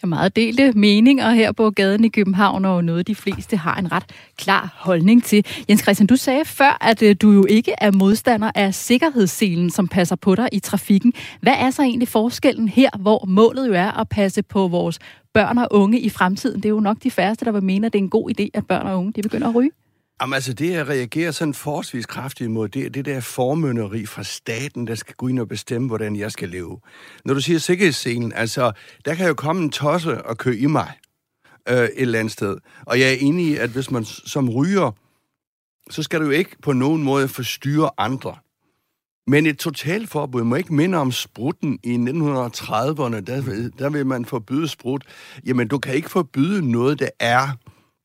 [0.00, 3.76] Der er meget delte meninger her på gaden i København, og noget de fleste har
[3.76, 4.04] en ret
[4.38, 5.46] klar holdning til.
[5.68, 9.88] Jens Christian, du sagde før, at øh, du jo ikke er modstander af sikkerhedsselen, som
[9.88, 11.12] passer på dig i trafikken.
[11.40, 14.98] Hvad er så egentlig forskellen her, hvor målet jo er at passe på vores
[15.34, 16.56] børn og unge i fremtiden?
[16.56, 18.48] Det er jo nok de færreste, der vil mene, at det er en god idé,
[18.54, 19.70] at børn og unge de begynder at ryge.
[20.20, 24.22] Jamen altså, det jeg reagerer sådan forholdsvis kraftigt imod, det er det der formønneri fra
[24.22, 26.80] staten, der skal gå ind og bestemme, hvordan jeg skal leve.
[27.24, 28.72] Når du siger sikkerhedsscenen, altså,
[29.04, 30.92] der kan jo komme en tosse og køre i mig
[31.68, 32.58] øh, et eller andet sted.
[32.86, 34.92] Og jeg er enig i, at hvis man som ryger,
[35.90, 38.36] så skal du jo ikke på nogen måde forstyrre andre.
[39.26, 43.20] Men et totalforbud må ikke minde om sprutten i 1930'erne.
[43.20, 45.04] Der, der vil man forbyde sprut.
[45.46, 47.48] Jamen, du kan ikke forbyde noget, der er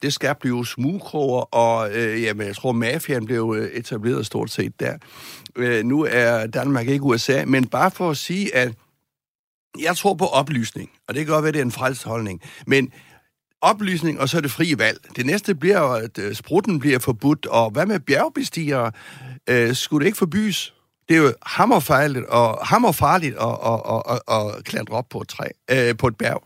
[0.01, 4.79] det skal jo smugkroger, og øh, jamen, jeg tror, mafiaen blev øh, etableret stort set
[4.79, 4.97] der.
[5.55, 8.73] Øh, nu er Danmark ikke USA, men bare for at sige, at
[9.79, 12.91] jeg tror på oplysning, og det kan godt være, det er en frelst holdning, men
[13.61, 14.99] oplysning, og så er det frie valg.
[15.15, 18.91] Det næste bliver jo, at øh, sprutten bliver forbudt, og hvad med bjergbestigere?
[19.49, 20.73] Øh, skulle det ikke forbys?
[21.09, 25.27] Det er jo hammerfarligt og, hammerfarligt at, at, at, at, at klatre op på et,
[25.27, 26.43] træ, øh, på et bjerg.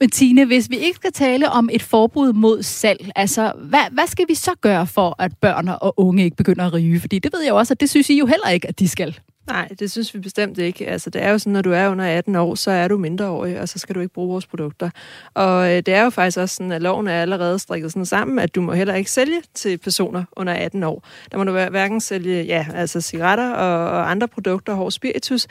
[0.00, 4.06] Men Tine, hvis vi ikke skal tale om et forbud mod salg, altså hvad, hvad
[4.06, 7.00] skal vi så gøre for, at børn og unge ikke begynder at ryge?
[7.00, 8.88] Fordi det ved jeg jo også, at det synes I jo heller ikke, at de
[8.88, 9.18] skal.
[9.48, 10.86] Nej, det synes vi bestemt ikke.
[10.86, 13.60] Altså, det er jo sådan, når du er under 18 år, så er du mindreårig,
[13.60, 14.90] og så skal du ikke bruge vores produkter.
[15.34, 18.38] Og øh, det er jo faktisk også sådan, at loven er allerede strikket sådan sammen,
[18.38, 21.04] at du må heller ikke sælge til personer under 18 år.
[21.32, 25.46] Der må du hverken sælge ja, altså cigaretter og, og andre produkter, hård spiritus.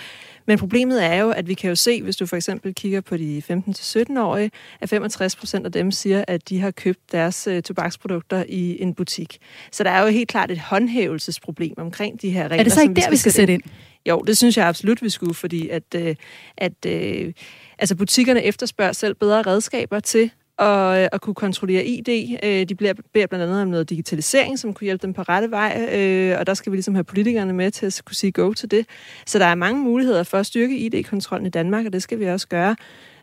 [0.47, 3.17] Men problemet er jo, at vi kan jo se, hvis du for eksempel kigger på
[3.17, 8.43] de 15-17-årige, at 65 procent af dem siger, at de har købt deres øh, tobaksprodukter
[8.47, 9.37] i en butik.
[9.71, 12.57] Så der er jo helt klart et håndhævelsesproblem omkring de her regler.
[12.57, 13.61] Er det så ikke der, vi skal sætte ind?
[14.05, 16.15] Jo, det synes jeg absolut, vi skulle, fordi at, øh,
[16.57, 17.33] at øh,
[17.79, 22.37] altså butikkerne efterspørger selv bedre redskaber til at, øh, at kunne kontrollere ID.
[22.43, 25.51] Øh, de bliver, beder blandt andet om noget digitalisering, som kunne hjælpe dem på rette
[25.51, 28.53] vej, øh, og der skal vi ligesom have politikerne med til at kunne sige go
[28.53, 28.85] til det.
[29.25, 32.25] Så der er mange muligheder for at styrke ID-kontrollen i Danmark, og det skal vi
[32.25, 32.75] også gøre.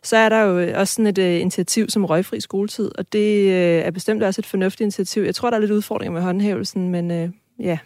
[0.03, 3.47] Så er der jo øh, også sådan et øh, initiativ som røgfri skoletid, og det
[3.47, 5.23] øh, er bestemt også et fornuftigt initiativ.
[5.23, 7.79] Jeg tror, der er lidt udfordringer med håndhævelsen, men ja,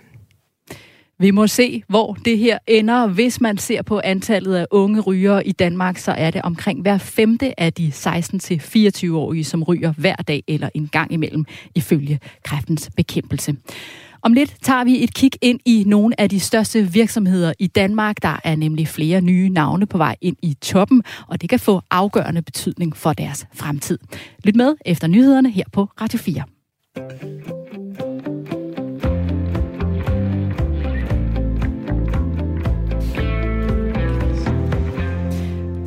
[1.20, 3.06] vi må se, hvor det her ender.
[3.06, 6.98] Hvis man ser på antallet af unge rygere i Danmark, så er det omkring hver
[6.98, 13.56] femte af de 16-24-årige, som ryger hver dag eller en gang imellem, ifølge kræftens bekæmpelse.
[14.22, 18.22] Om lidt tager vi et kig ind i nogle af de største virksomheder i Danmark.
[18.22, 21.80] Der er nemlig flere nye navne på vej ind i toppen, og det kan få
[21.90, 23.98] afgørende betydning for deres fremtid.
[24.44, 26.42] Lyt med efter nyhederne her på Radio 4.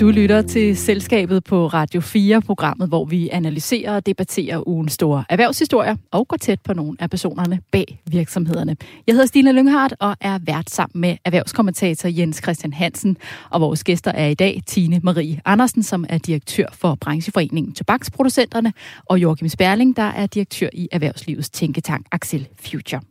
[0.01, 5.23] Du lytter til Selskabet på Radio 4, programmet, hvor vi analyserer og debatterer ugens store
[5.29, 8.75] erhvervshistorier og går tæt på nogle af personerne bag virksomhederne.
[9.07, 13.17] Jeg hedder Stine Lynghardt og er vært sammen med erhvervskommentator Jens Christian Hansen.
[13.49, 18.73] Og vores gæster er i dag Tine Marie Andersen, som er direktør for brancheforeningen Tobaksproducenterne,
[19.05, 23.01] og Joachim Sperling, der er direktør i Erhvervslivets tænketank Axel Future.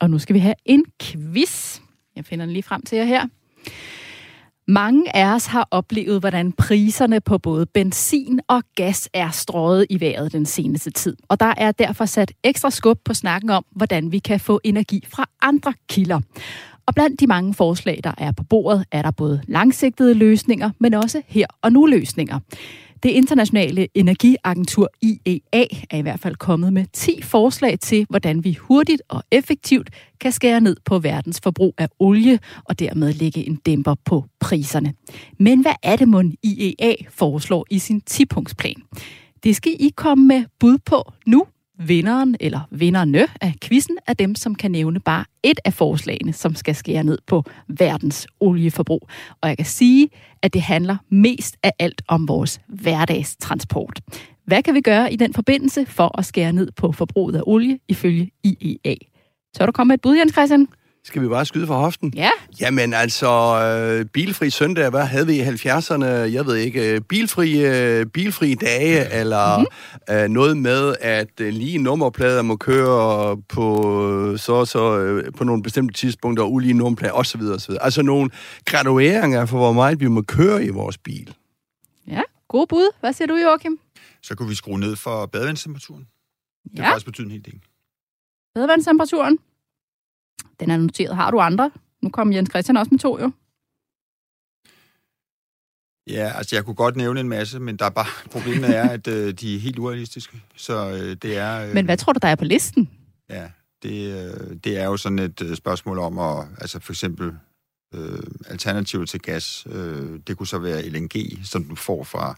[0.00, 1.80] Og nu skal vi have en quiz.
[2.16, 3.26] Jeg finder den lige frem til jer her.
[4.68, 10.00] Mange af os har oplevet, hvordan priserne på både benzin og gas er strøget i
[10.00, 11.16] vejret den seneste tid.
[11.28, 15.04] Og der er derfor sat ekstra skub på snakken om, hvordan vi kan få energi
[15.08, 16.20] fra andre kilder.
[16.86, 20.94] Og blandt de mange forslag, der er på bordet, er der både langsigtede løsninger, men
[20.94, 22.38] også her og nu løsninger.
[23.02, 28.52] Det internationale energiagentur IEA er i hvert fald kommet med 10 forslag til, hvordan vi
[28.54, 33.56] hurtigt og effektivt kan skære ned på verdens forbrug af olie og dermed lægge en
[33.56, 34.94] dæmper på priserne.
[35.38, 38.82] Men hvad er det, mon IEA foreslår i sin 10-punktsplan?
[39.44, 41.46] Det skal I komme med bud på nu
[41.86, 46.54] vinderen eller vinderne af quizzen er dem, som kan nævne bare et af forslagene, som
[46.54, 49.08] skal skære ned på verdens olieforbrug.
[49.40, 50.08] Og jeg kan sige,
[50.42, 54.00] at det handler mest af alt om vores hverdagstransport.
[54.46, 57.78] Hvad kan vi gøre i den forbindelse for at skære ned på forbruget af olie
[57.88, 58.94] ifølge IEA?
[59.56, 60.68] Så du komme med et bud, Jens Christian.
[61.04, 62.12] Skal vi bare skyde for hoften?
[62.16, 62.30] Ja.
[62.60, 63.28] Jamen altså,
[64.00, 66.04] øh, bilfri søndag, hvad havde vi i 70'erne?
[66.04, 70.14] Jeg ved ikke, øh, bilfri, øh, bilfri dage, eller mm-hmm.
[70.16, 75.62] øh, noget med, at øh, lige nummerplader må køre på, så, så, øh, på nogle
[75.62, 77.40] bestemte tidspunkter, og ulige nummerplader osv.
[77.42, 77.74] osv.
[77.80, 78.30] Altså nogle
[78.64, 81.34] gradueringer for, hvor meget vi må køre i vores bil.
[82.08, 82.90] Ja, god bud.
[83.00, 83.78] Hvad siger du, Joachim?
[84.22, 86.06] Så kunne vi skrue ned for badevandstemperaturen.
[86.64, 86.82] Det Ja.
[86.82, 87.60] har faktisk betydet en hel del.
[88.54, 89.38] Badevandstemperaturen.
[90.60, 91.16] Den er noteret.
[91.16, 91.70] Har du andre?
[92.02, 93.32] Nu kom Jens Christian også med to, jo.
[96.06, 99.06] Ja, altså jeg kunne godt nævne en masse, men der er bare problemet er, at
[99.06, 100.42] øh, de er helt urealistiske.
[100.56, 101.66] Så øh, det er...
[101.66, 102.90] Øh, Men hvad tror du, der er på listen?
[103.30, 103.50] Ja,
[103.82, 107.32] det, øh, det er jo sådan et øh, spørgsmål om at, altså for eksempel
[107.94, 111.12] øh, alternativet til gas, øh, det kunne så være LNG,
[111.44, 112.36] som du får fra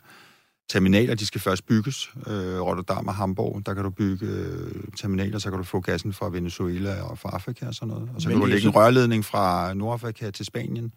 [0.68, 2.10] terminaler, de skal først bygges.
[2.26, 6.12] Øh, Rotterdam og Hamburg, der kan du bygge øh, terminaler, så kan du få gassen
[6.12, 8.10] fra Venezuela og fra Afrika og sådan noget.
[8.14, 10.94] Og så Men kan du lægge en rørledning fra Nordafrika til Spanien,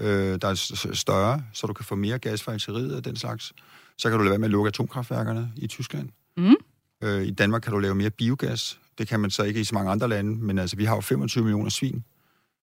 [0.00, 0.54] øh, der er
[0.94, 3.52] større, så du kan få mere gas fra Algeriet og den slags.
[3.98, 6.08] Så kan du lade være med at lukke atomkraftværkerne i Tyskland.
[6.36, 6.54] Mm.
[7.02, 8.80] Øh, I Danmark kan du lave mere biogas.
[8.98, 11.00] Det kan man så ikke i så mange andre lande, men altså, vi har jo
[11.00, 12.04] 25 millioner svin,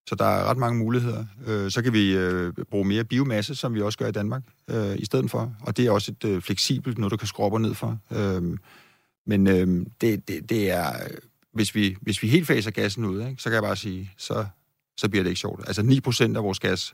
[0.07, 1.25] så der er ret mange muligheder.
[1.47, 4.95] Øh, så kan vi øh, bruge mere biomasse, som vi også gør i Danmark, øh,
[4.97, 5.55] i stedet for.
[5.61, 7.97] Og det er også et øh, fleksibelt, noget du kan skrue op og ned for.
[8.11, 8.57] Øh,
[9.25, 10.85] men øh, det, det, det er...
[11.53, 14.45] Hvis vi, hvis vi helt faser gassen ud, ikke, så kan jeg bare sige, så,
[14.97, 15.63] så bliver det ikke sjovt.
[15.67, 15.81] Altså
[16.31, 16.93] 9% af vores gas,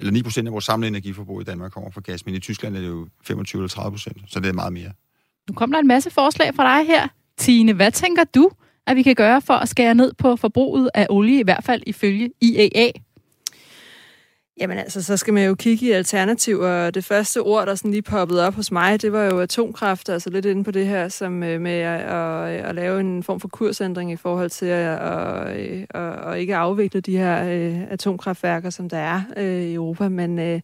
[0.00, 2.80] eller 9% af vores samlede energiforbrug i Danmark kommer fra gas, men i Tyskland er
[2.80, 4.92] det jo 25 eller 30%, så det er meget mere.
[5.48, 7.08] Nu kommer der en masse forslag fra dig her.
[7.36, 8.50] Tine, hvad tænker du,
[8.86, 11.82] at vi kan gøre for at skære ned på forbruget af olie, i hvert fald
[11.86, 12.90] ifølge IAA?
[14.60, 16.90] Jamen altså, så skal man jo kigge i alternativer.
[16.90, 20.30] Det første ord, der sådan lige poppede op hos mig, det var jo atomkraft, altså
[20.30, 23.48] lidt inde på det her, som øh, med at, at, at lave en form for
[23.48, 25.46] kursændring i forhold til at, at,
[25.94, 30.08] at, at ikke afvikle de her øh, atomkraftværker, som der er øh, i Europa.
[30.08, 30.60] Men, øh,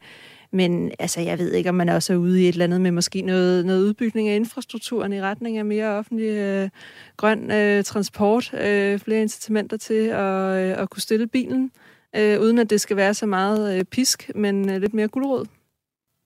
[0.50, 2.90] men altså, jeg ved ikke, om man også er ude i et eller andet med
[2.90, 6.68] måske noget, noget udbygning af infrastrukturen i retning af mere offentlig øh,
[7.16, 11.70] grøn øh, transport, øh, flere incitamenter til at, øh, at kunne stille bilen
[12.16, 15.44] øh, uden at det skal være så meget øh, pisk, men øh, lidt mere gulerod.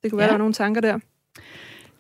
[0.03, 0.29] Det kunne være, Ja.
[0.29, 0.99] der er nogle tanker der.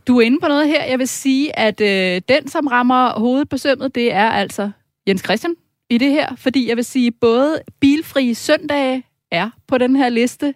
[0.06, 0.84] Du er inde på noget her.
[0.84, 4.70] Jeg vil sige, at øh, den, som rammer hovedet på sømmet, det er altså
[5.08, 5.54] Jens Christian
[5.90, 6.36] i det her.
[6.36, 10.54] Fordi jeg vil sige, både bilfri søndage er på den her liste,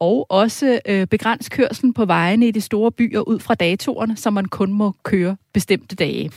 [0.00, 4.30] og også øh, begrænse kørselen på vejene i de store byer ud fra datoerne, så
[4.30, 6.30] man kun må køre bestemte dage.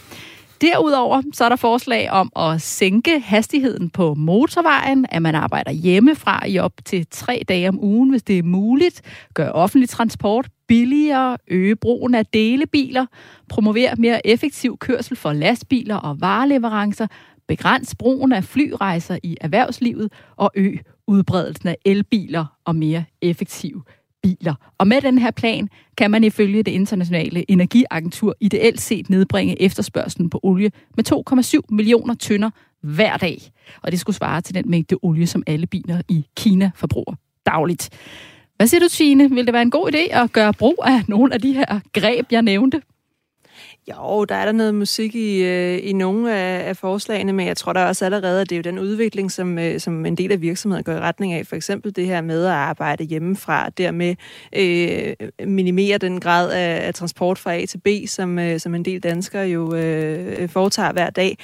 [0.61, 6.47] Derudover så er der forslag om at sænke hastigheden på motorvejen, at man arbejder hjemmefra
[6.47, 9.01] i op til tre dage om ugen, hvis det er muligt,
[9.33, 13.05] gør offentlig transport billigere, øge brugen af delebiler,
[13.49, 17.07] promovere mere effektiv kørsel for lastbiler og vareleverancer,
[17.57, 23.83] begrænse brugen af flyrejser i erhvervslivet og øge udbredelsen af elbiler og mere effektive
[24.23, 24.55] biler.
[24.77, 30.29] Og med den her plan kan man ifølge det internationale energiagentur ideelt set nedbringe efterspørgselen
[30.29, 31.11] på olie med
[31.59, 32.49] 2,7 millioner tønder
[32.81, 33.41] hver dag.
[33.81, 37.89] Og det skulle svare til den mængde olie, som alle biler i Kina forbruger dagligt.
[38.57, 39.29] Hvad siger du, Tine?
[39.29, 42.25] Vil det være en god idé at gøre brug af nogle af de her greb,
[42.31, 42.81] jeg nævnte?
[43.89, 47.57] Jo, der er der noget musik i, øh, i nogle af, af forslagene, men jeg
[47.57, 50.31] tror der også allerede, at det er jo den udvikling, som, øh, som en del
[50.31, 51.47] af virksomheden går i retning af.
[51.47, 54.15] For eksempel det her med at arbejde hjemmefra, dermed
[54.55, 58.85] øh, minimere den grad af, af transport fra A til B, som, øh, som en
[58.85, 61.37] del danskere jo øh, foretager hver dag.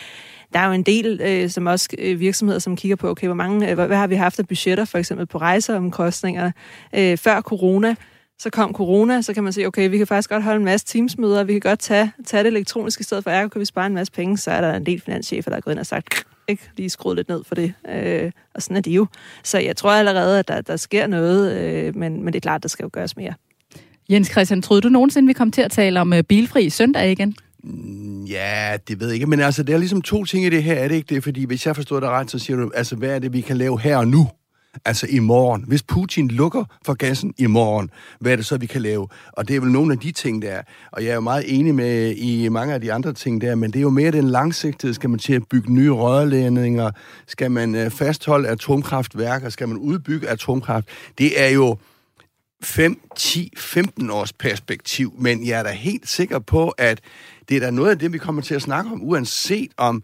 [0.54, 3.36] Der er jo en del, øh, som også øh, virksomheder, som kigger på, okay, hvor
[3.36, 6.52] mange, øh, hvad, hvad har vi haft af budgetter, for eksempel på rejseomkostninger
[6.96, 7.96] øh, før corona,
[8.40, 10.86] så kom corona, så kan man sige, okay, vi kan faktisk godt holde en masse
[10.86, 13.86] teamsmøder, vi kan godt tage, tage det elektronisk i stedet for, ergo kan vi spare
[13.86, 16.26] en masse penge, så er der en del finanschefer, der er gået ind og sagt,
[16.48, 17.74] ikke lige skruet lidt ned for det.
[17.90, 19.08] Øh, og sådan er det jo.
[19.44, 22.64] Så jeg tror allerede, at der, der sker noget, øh, men, men det er klart,
[22.64, 23.34] der skal jo gøres mere.
[24.10, 27.36] Jens Christian, troede du nogensinde, vi kom til at tale om øh, bilfri søndag igen?
[28.30, 30.74] Ja, det ved jeg ikke, men altså, der er ligesom to ting i det her,
[30.74, 31.24] er det ikke det?
[31.24, 33.58] Fordi hvis jeg forstår dig ret, så siger du, altså, hvad er det, vi kan
[33.58, 34.28] lave her og nu?
[34.86, 35.64] Altså i morgen.
[35.68, 39.08] Hvis Putin lukker for gassen i morgen, hvad er det så, vi kan lave?
[39.32, 40.62] Og det er vel nogle af de ting, der
[40.92, 43.72] Og jeg er jo meget enig med i mange af de andre ting der, men
[43.72, 44.94] det er jo mere den langsigtede.
[44.94, 46.92] Skal man til at bygge nye rørledninger?
[47.28, 49.50] Skal man øh, fastholde atomkraftværker?
[49.50, 50.88] Skal man udbygge atomkraft?
[51.18, 51.78] Det er jo
[52.64, 57.02] 5, 10, 15 års perspektiv, men jeg er da helt sikker på, at
[57.50, 60.04] det er da noget af det, vi kommer til at snakke om, uanset om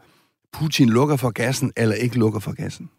[0.53, 2.89] Putin lukker for gassen eller ikke lukker for gassen.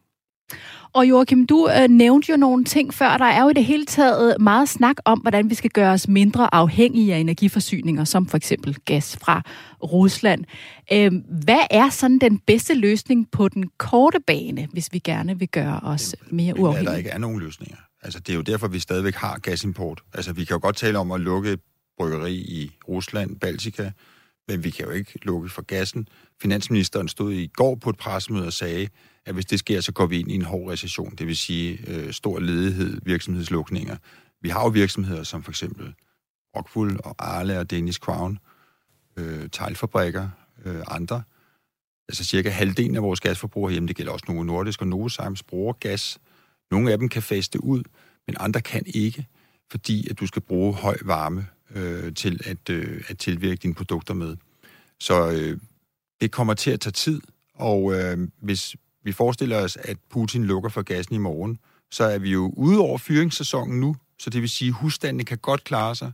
[0.92, 3.16] Og Joachim, du øh, nævnte jo nogle ting før.
[3.16, 6.08] Der er jo i det hele taget meget snak om, hvordan vi skal gøre os
[6.08, 9.42] mindre afhængige af energiforsyninger, som for eksempel gas fra
[9.82, 10.44] Rusland.
[10.92, 11.12] Øh,
[11.44, 15.80] hvad er sådan den bedste løsning på den korte bane, hvis vi gerne vil gøre
[15.82, 16.90] os mere uafhængige?
[16.90, 17.76] der ikke er nogen løsninger.
[18.02, 20.02] Altså, det er jo derfor, vi stadigvæk har gasimport.
[20.14, 21.60] Altså, vi kan jo godt tale om at lukke et
[21.98, 23.90] bryggeri i Rusland, Baltika,
[24.48, 26.08] men vi kan jo ikke lukke for gassen.
[26.42, 28.88] Finansministeren stod i går på et pressemøde og sagde,
[29.26, 31.78] at hvis det sker, så går vi ind i en hård recession, det vil sige
[31.86, 33.96] øh, stor ledighed, virksomhedslukninger.
[34.40, 35.94] Vi har jo virksomheder som for eksempel
[36.56, 38.38] Rockwool og Arle og Danish Crown,
[39.16, 40.28] øh, teglfabrikker,
[40.64, 41.22] øh, andre.
[42.08, 45.72] Altså cirka halvdelen af vores gasforbrug hjemme, det gælder også nogle Nordisk og Novozymes, bruger
[45.72, 46.18] gas.
[46.70, 47.82] Nogle af dem kan faste ud,
[48.26, 49.26] men andre kan ikke,
[49.70, 54.14] fordi at du skal bruge høj varme øh, til at, øh, at tilvirke dine produkter
[54.14, 54.36] med.
[55.00, 55.58] Så øh,
[56.20, 57.20] det kommer til at tage tid,
[57.54, 61.58] og øh, hvis vi forestiller os, at Putin lukker for gassen i morgen,
[61.90, 65.38] så er vi jo ude over fyringssæsonen nu, så det vil sige, at husstandene kan
[65.38, 66.12] godt klare sig.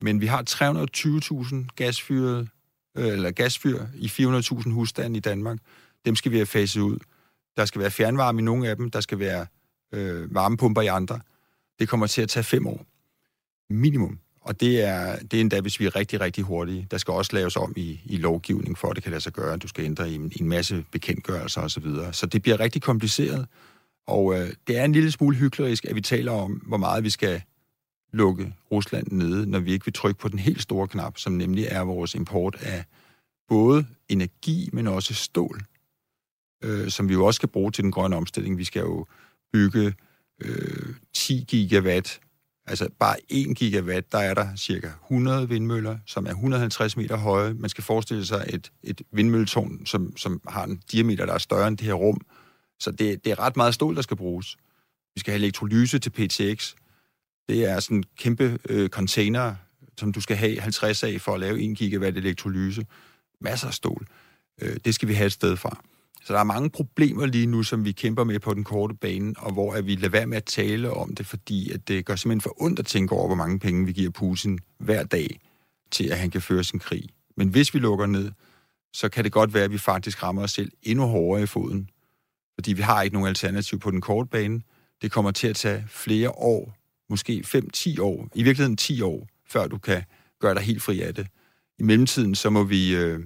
[0.00, 2.48] Men vi har 320.000 gasfyret,
[2.96, 5.58] øh, eller gasfyr i 400.000 husstande i Danmark.
[6.04, 6.98] Dem skal vi have faset ud.
[7.56, 9.46] Der skal være fjernvarme i nogle af dem, der skal være
[9.92, 11.20] øh, varmepumper i andre.
[11.78, 12.86] Det kommer til at tage fem år.
[13.70, 14.18] Minimum.
[14.40, 16.86] Og det er, det er endda, hvis vi er rigtig, rigtig hurtige.
[16.90, 19.56] Der skal også laves om i, i lovgivning, for at det kan lade sig gøre.
[19.56, 21.68] Du skal ændre i en, en masse bekendtgørelser osv.
[21.68, 22.12] Så, videre.
[22.12, 23.46] så det bliver rigtig kompliceret.
[24.06, 27.10] Og øh, det er en lille smule hyklerisk, at vi taler om, hvor meget vi
[27.10, 27.42] skal
[28.12, 31.66] lukke Rusland nede, når vi ikke vil trykke på den helt store knap, som nemlig
[31.68, 32.84] er vores import af
[33.48, 35.60] både energi, men også stål,
[36.64, 38.58] øh, som vi jo også skal bruge til den grønne omstilling.
[38.58, 39.06] Vi skal jo
[39.52, 39.94] bygge
[40.40, 42.20] øh, 10 gigawatt
[42.70, 47.54] Altså bare 1 gigawatt, der er der cirka 100 vindmøller, som er 150 meter høje.
[47.54, 51.68] Man skal forestille sig et, et vindmølletårn, som, som har en diameter, der er større
[51.68, 52.20] end det her rum.
[52.80, 54.56] Så det, det er ret meget stål, der skal bruges.
[55.14, 56.74] Vi skal have elektrolyse til PTX.
[57.48, 59.54] Det er sådan en kæmpe øh, container,
[59.98, 62.86] som du skal have 50 af for at lave 1 gigawatt elektrolyse.
[63.40, 64.06] Masser af stål.
[64.62, 65.84] Øh, det skal vi have et sted fra.
[66.30, 69.34] Så der er mange problemer lige nu, som vi kæmper med på den korte bane,
[69.38, 72.16] og hvor at vi lader være med at tale om det, fordi at det gør
[72.16, 75.40] simpelthen for ondt at tænke over, hvor mange penge vi giver Putin hver dag
[75.90, 77.08] til, at han kan føre sin krig.
[77.36, 78.32] Men hvis vi lukker ned,
[78.92, 81.90] så kan det godt være, at vi faktisk rammer os selv endnu hårdere i foden.
[82.54, 84.62] Fordi vi har ikke nogen alternativ på den korte bane.
[85.02, 86.76] Det kommer til at tage flere år,
[87.08, 90.02] måske 5-10 år, i virkeligheden 10 år, før du kan
[90.40, 91.26] gøre dig helt fri af det.
[91.78, 93.20] I mellemtiden, så må vi, øh,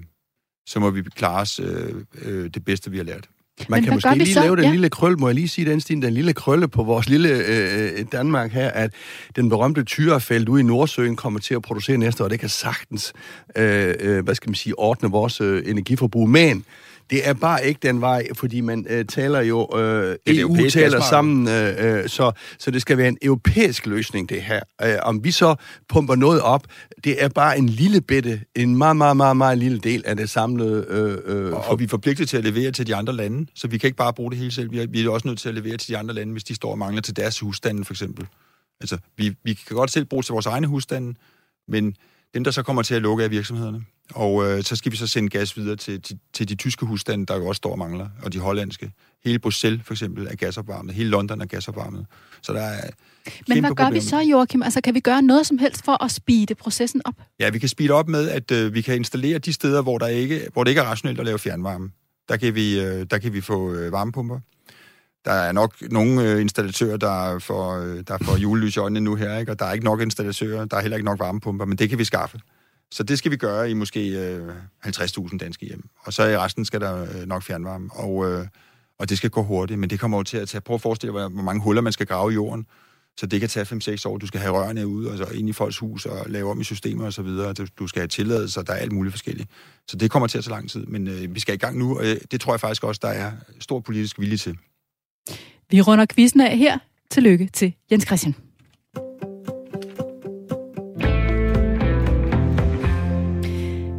[0.67, 3.29] så må vi klare os øh, øh, det bedste, vi har lært.
[3.69, 4.41] Man Men kan måske lige så?
[4.41, 4.71] lave den ja.
[4.71, 8.05] lille krølle, må jeg lige sige den stil, den lille krølle på vores lille øh,
[8.13, 8.91] Danmark her, at
[9.37, 12.29] den berømte tyrefelt ude i Nordsøen kommer til at producere næste år.
[12.29, 13.13] Det kan sagtens,
[13.57, 16.29] øh, øh, hvad skal man sige, ordne vores øh, energiforbrug.
[16.29, 16.65] Men
[17.11, 21.01] Det er bare ikke den vej, fordi man øh, taler jo, øh, et EU taler
[21.01, 24.61] sammen, øh, øh, så, så det skal være en europæisk løsning, det her.
[24.83, 25.55] Øh, om vi så
[25.89, 26.67] pumper noget op,
[27.05, 30.31] det er bare en lille bitte, en meget, meget, meget, meget lille del af det
[30.31, 30.87] samlede...
[30.89, 33.69] Øh, øh, Og, og vi er forpligtet til at levere til de andre lande, så
[33.69, 34.71] vi kan ikke bare bruge det hele selv.
[34.73, 36.55] Vi er, vi er også nødt til at levere til de andre lande, hvis de
[36.55, 38.27] står og mangler til deres husstande, for eksempel.
[38.81, 41.15] Altså, vi, vi kan godt selv bruge til vores egne husstande,
[41.69, 41.97] men
[42.35, 43.85] dem, der så kommer til at lukke, er virksomhederne.
[44.15, 47.27] Og øh, så skal vi så sende gas videre til, til, til de tyske husstande,
[47.27, 48.93] der jo også står og mangler, og de hollandske.
[49.25, 50.95] Hele Bruxelles, for eksempel, er gasopvarmet.
[50.95, 52.07] Hele London er gasopvarmet.
[52.43, 52.91] Så der er
[53.49, 54.01] Men hvad gør vi problemer.
[54.01, 54.63] så, Joachim?
[54.63, 57.15] Altså, kan vi gøre noget som helst for at speede processen op?
[57.41, 60.07] Ja, vi kan speede op med, at øh, vi kan installere de steder, hvor, der
[60.07, 61.91] ikke, hvor det ikke er rationelt at lave fjernvarme.
[62.29, 64.41] Der kan vi, øh, der kan vi få øh, varmepumper.
[65.25, 69.15] Der er nok nogle øh, installatører, der får, øh, der får julelys i øjnene nu
[69.15, 69.53] her, ikke?
[69.53, 71.99] og der er ikke nok installatører, der er heller ikke nok varmepumper, men det kan
[71.99, 72.41] vi skaffe.
[72.91, 74.49] Så det skal vi gøre i måske øh,
[74.87, 75.89] 50.000 danske hjem.
[76.01, 77.89] Og så i resten skal der øh, nok fjernvarme.
[77.93, 78.47] Og, øh,
[78.99, 80.61] og det skal gå hurtigt, men det kommer jo til at tage...
[80.61, 82.67] Prøv at forestille dig, hvor mange huller man skal grave i jorden.
[83.17, 84.19] Så det kan tage 5-6 år.
[84.19, 86.65] Du skal have rørene ud, og så ind i folks hus og lave om i
[86.65, 87.53] systemer og så videre.
[87.53, 89.49] Du- Du skal have tilladelser, der er alt muligt forskelligt.
[89.89, 91.99] Så det kommer til at tage lang tid, men øh, vi skal i gang nu,
[91.99, 94.57] og øh, det tror jeg faktisk også, der er stor politisk vilje til.
[95.71, 96.79] Vi runder quizzen af her.
[97.11, 98.35] Tillykke til Jens Christian.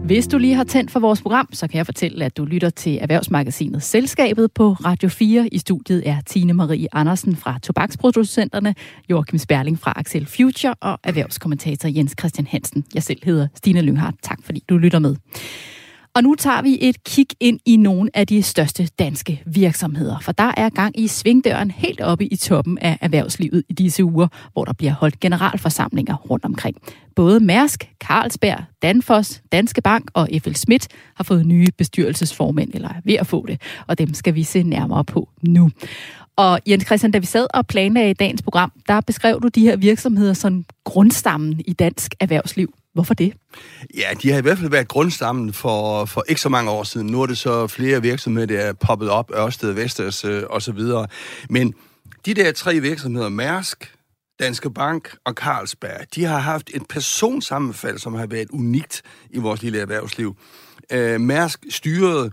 [0.06, 2.70] Hvis du lige har tændt for vores program, så kan jeg fortælle, at du lytter
[2.70, 5.50] til Erhvervsmagasinet Selskabet på Radio 4.
[5.52, 8.76] I studiet er Tine Marie Andersen fra Tobaksproducenterne,
[9.10, 12.86] Joachim Sperling fra Axel Future og erhvervskommentator Jens Christian Hansen.
[12.94, 14.16] Jeg selv hedder Stine Lynghardt.
[14.22, 15.16] Tak fordi du lytter med.
[16.16, 20.32] Og nu tager vi et kig ind i nogle af de største danske virksomheder, for
[20.32, 24.66] der er gang i svingdøren helt oppe i toppen af erhvervslivet i disse uger, hvor
[24.66, 26.78] der bliver holdt generalforsamlinger rundt omkring.
[27.16, 33.02] Både Mærsk, Carlsberg, Danfoss, Danske Bank og FL Schmidt har fået nye bestyrelsesformænd, eller er
[33.04, 35.70] ved at få det, og dem skal vi se nærmere på nu.
[36.36, 39.76] Og Jens Christian, da vi sad og planlagde dagens program, der beskrev du de her
[39.76, 42.74] virksomheder som grundstammen i dansk erhvervsliv.
[42.96, 43.34] Hvorfor det?
[43.98, 47.08] Ja, de har i hvert fald været grundstammen for, for ikke så mange år siden.
[47.08, 50.72] Nu er det så flere virksomheder, der er poppet op, Ørsted, Vestas øh, og så
[50.72, 51.08] videre.
[51.50, 51.74] Men
[52.26, 53.96] de der tre virksomheder, Mærsk,
[54.40, 59.62] Danske Bank og Carlsberg, de har haft et personsammenfald, som har været unikt i vores
[59.62, 60.38] lille erhvervsliv.
[60.92, 62.32] Øh, Mærsk styrede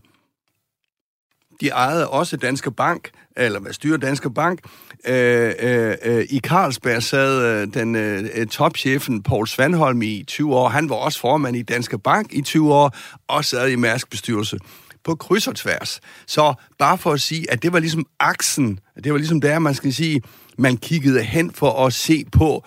[1.61, 4.61] de ejede også Danske Bank, eller hvad styrer Danske Bank.
[5.07, 10.55] Øh, øh, øh, I Carlsberg sad øh, den øh, øh topchefen Paul Svanholm i 20
[10.55, 10.69] år.
[10.69, 12.97] Han var også formand i Danske Bank i 20 år,
[13.29, 14.59] og sad i Mærsk bestyrelse
[15.05, 16.01] på kryds og tværs.
[16.27, 19.75] Så bare for at sige, at det var ligesom aksen, det var ligesom der, man
[19.75, 20.23] skal sige,
[20.59, 22.65] man kiggede hen for at se på,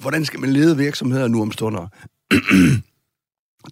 [0.00, 1.86] hvordan skal man lede virksomheder nu om stunder.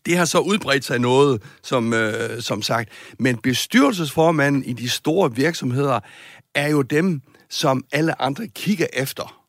[0.06, 2.88] Det har så udbredt sig noget, som, øh, som sagt.
[3.18, 6.00] Men bestyrelsesformanden i de store virksomheder
[6.54, 7.20] er jo dem,
[7.50, 9.40] som alle andre kigger efter.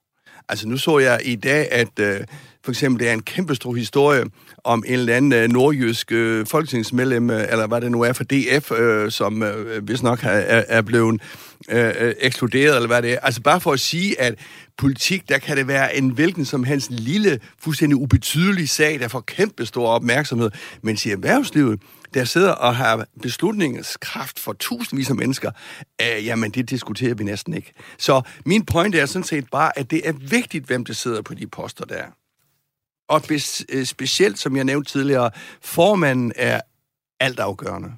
[0.50, 2.22] Altså nu så jeg i dag, at øh,
[2.66, 4.24] for eksempel det er en kæmpe stor historie
[4.64, 8.24] om en eller anden øh, nordjysk øh, folketingsmedlem, øh, eller hvad det nu er for
[8.24, 11.22] DF, øh, som øh, vist nok er, er, blevet
[11.70, 13.20] øh, øh, ekskluderet, eller hvad det er.
[13.20, 14.36] Altså bare for at sige, at
[14.78, 19.22] politik, der kan det være en hvilken som helst lille, fuldstændig ubetydelig sag, der får
[19.22, 20.52] kæmpe stor opmærksomhed.
[20.82, 21.82] Men i erhvervslivet,
[22.14, 25.52] der sidder og har beslutningskraft for tusindvis af mennesker,
[26.02, 27.74] øh, jamen det diskuterer vi næsten ikke.
[27.98, 31.34] Så min point er sådan set bare, at det er vigtigt, hvem der sidder på
[31.34, 32.04] de poster der.
[33.10, 35.32] Og bes, øh, specielt, som jeg nævnte tidligere,
[35.62, 36.62] formanden er
[37.20, 37.92] altafgørende.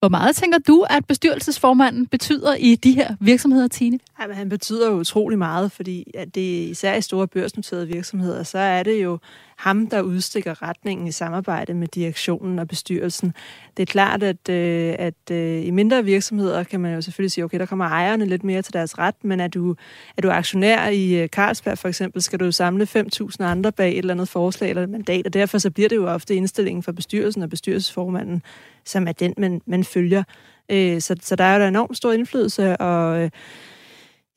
[0.00, 3.98] Hvor meget tænker du, at bestyrelsesformanden betyder i de her virksomheder, Tine?
[4.20, 8.42] Ja, men han betyder jo utrolig meget, fordi at det især i store børsnoterede virksomheder,
[8.42, 9.18] så er det jo
[9.60, 13.34] ham, der udstikker retningen i samarbejde med direktionen og bestyrelsen.
[13.76, 17.44] Det er klart, at, øh, at øh, i mindre virksomheder kan man jo selvfølgelig sige,
[17.44, 19.74] okay, der kommer ejerne lidt mere til deres ret, men er du,
[20.16, 23.90] er du aktionær i øh, Carlsberg for eksempel, skal du jo samle 5.000 andre bag
[23.90, 26.82] et eller andet forslag eller et mandat, og derfor så bliver det jo ofte indstillingen
[26.82, 28.42] fra bestyrelsen og bestyrelsesformanden,
[28.84, 30.22] som er den, man, man følger.
[30.68, 33.30] Øh, så, så der er jo enormt stor indflydelse, og øh,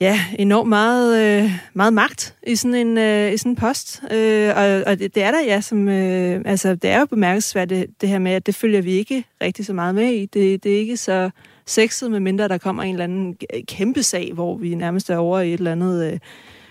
[0.04, 4.04] ja, enormt meget, øh, meget magt i sådan en, øh, i sådan en post.
[4.12, 8.01] Øh, og og det, det er der, ja, som, øh, altså, det er jo bemærkelsesværdigt,
[8.01, 10.26] det her med, at det følger vi ikke rigtig så meget med i.
[10.26, 11.30] Det, det er ikke så
[11.66, 13.38] sexet, medmindre der kommer en eller anden
[13.68, 16.14] kæmpe sag, hvor vi nærmest er over i et eller andet...
[16.14, 16.20] Øh,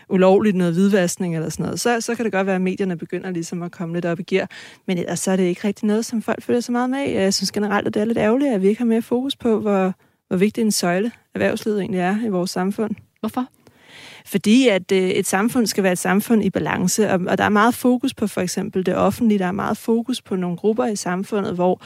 [0.08, 3.30] ulovligt noget hvidvaskning eller sådan noget, så, så kan det godt være, at medierne begynder
[3.30, 4.50] ligesom at komme lidt op i gear.
[4.86, 7.12] Men ellers så er det ikke rigtig noget, som folk følger så meget med i.
[7.12, 9.60] Jeg synes generelt, at det er lidt ærgerligt, at vi ikke har mere fokus på,
[9.60, 9.92] hvor,
[10.28, 12.94] hvor vigtig en søjle erhvervslivet egentlig er i vores samfund.
[13.22, 13.46] Hvorfor?
[14.26, 17.48] Fordi at øh, et samfund skal være et samfund i balance, og, og der er
[17.48, 20.96] meget fokus på for eksempel det offentlige, der er meget fokus på nogle grupper i
[20.96, 21.80] samfundet, hvor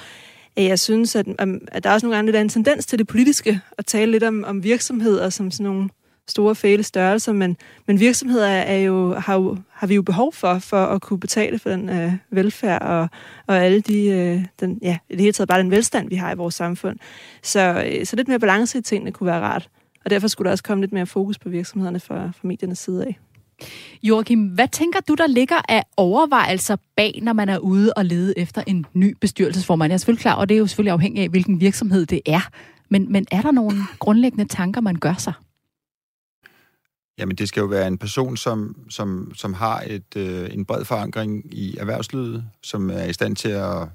[0.57, 1.27] at jeg synes, at,
[1.73, 4.13] at der er også nogle gange lidt af en tendens til det politiske, at tale
[4.13, 5.89] lidt om, om virksomheder som sådan nogle
[6.29, 7.57] store fæle størrelser, men,
[7.87, 11.59] men virksomheder er jo, har, jo, har vi jo behov for, for at kunne betale
[11.59, 13.09] for den øh, velfærd og,
[13.47, 16.33] og alle de, øh, den, ja, i det hele taget bare den velstand, vi har
[16.33, 16.99] i vores samfund.
[17.43, 19.69] Så, øh, så lidt mere balance i tingene kunne være rart.
[20.07, 23.07] Og derfor skulle der også komme lidt mere fokus på virksomhederne fra, fra mediernes side
[23.07, 23.19] af.
[24.03, 28.39] Joachim, hvad tænker du, der ligger af overvejelser bag, når man er ude og lede
[28.39, 29.91] efter en ny bestyrelsesformand?
[29.91, 32.41] Jeg er selvfølgelig klar, og det er jo selvfølgelig afhængigt af, hvilken virksomhed det er.
[32.89, 35.33] Men, men er der nogle grundlæggende tanker, man gør sig?
[37.19, 40.85] Jamen, det skal jo være en person, som, som, som har et, øh, en bred
[40.85, 43.89] forankring i erhvervslivet, som er i stand til at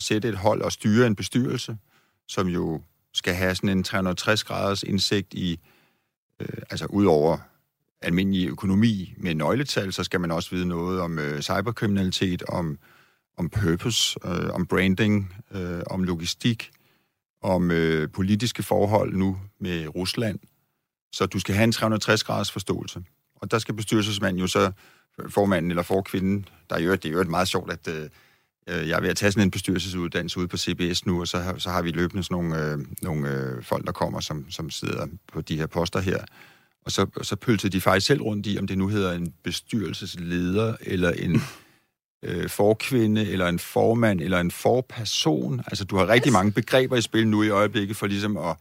[0.00, 1.76] sætte et hold og styre en bestyrelse,
[2.28, 2.80] som jo
[3.14, 5.60] skal have sådan en 360-graders indsigt i,
[6.40, 7.38] øh, altså ud over
[8.02, 12.78] almindelig økonomi med nøgletal, så skal man også vide noget om øh, cyberkriminalitet, om,
[13.36, 16.70] om purpose, øh, om branding, øh, om logistik,
[17.42, 20.38] om øh, politiske forhold nu med Rusland.
[21.12, 23.02] Så du skal have en 360-graders forståelse.
[23.34, 24.72] Og der skal bestyrelsesmanden jo så,
[25.18, 28.08] øh, formanden eller forkvinden, der er jo, det er jo meget sjovt, at øh,
[28.68, 31.58] jeg er ved at tage sådan en bestyrelsesuddannelse ude på CBS nu, og så har,
[31.58, 35.06] så har vi løbende sådan nogle, øh, nogle øh, folk, der kommer, som, som sidder
[35.32, 36.18] på de her poster her.
[36.84, 40.76] Og så, så pølser de faktisk selv rundt i, om det nu hedder en bestyrelsesleder,
[40.80, 41.42] eller en
[42.24, 45.60] øh, forkvinde, eller en formand, eller en forperson.
[45.66, 48.56] Altså, du har rigtig mange begreber i spil nu i øjeblikket, for ligesom at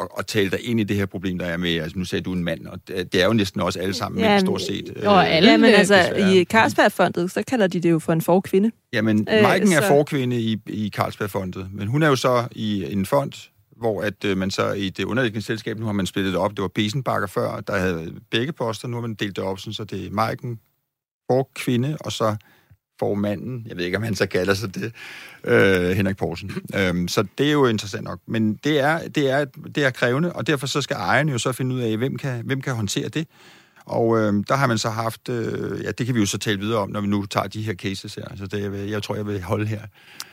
[0.00, 2.22] at, at tale dig ind i det her problem, der er med, altså nu sagde
[2.22, 4.96] du en mand, og det, er jo næsten også alle sammen ja, mænd, stort set.
[4.96, 6.36] Og øh, alle, ja, men altså desværre.
[6.36, 8.70] i Carlsbergfondet, så kalder de det jo for en forkvinde.
[8.92, 9.80] Jamen, øh, Maiken så...
[9.80, 13.32] er forkvinde i, i Carlsbergfondet, men hun er jo så i en fond,
[13.76, 16.50] hvor at øh, man så i det underliggende selskab, nu har man splittet det op,
[16.50, 19.72] det var Besenbakker før, der havde begge poster, nu har man delt det op, sådan,
[19.72, 20.60] så det er Maiken,
[21.30, 22.36] forkvinde, og så
[22.98, 24.92] formanden, jeg ved ikke, om han så kalder sig det,
[25.44, 26.52] øh, Henrik Poulsen.
[26.74, 28.18] Øhm, så det er jo interessant nok.
[28.26, 29.44] Men det er, det, er,
[29.74, 32.42] det er krævende, og derfor så skal ejerne jo så finde ud af, hvem kan,
[32.44, 33.26] hvem kan håndtere det.
[33.88, 36.58] Og øh, der har man så haft, øh, ja, det kan vi jo så tale
[36.60, 38.24] videre om, når vi nu tager de her cases her.
[38.36, 39.80] Så det, jeg, jeg tror, jeg vil holde her.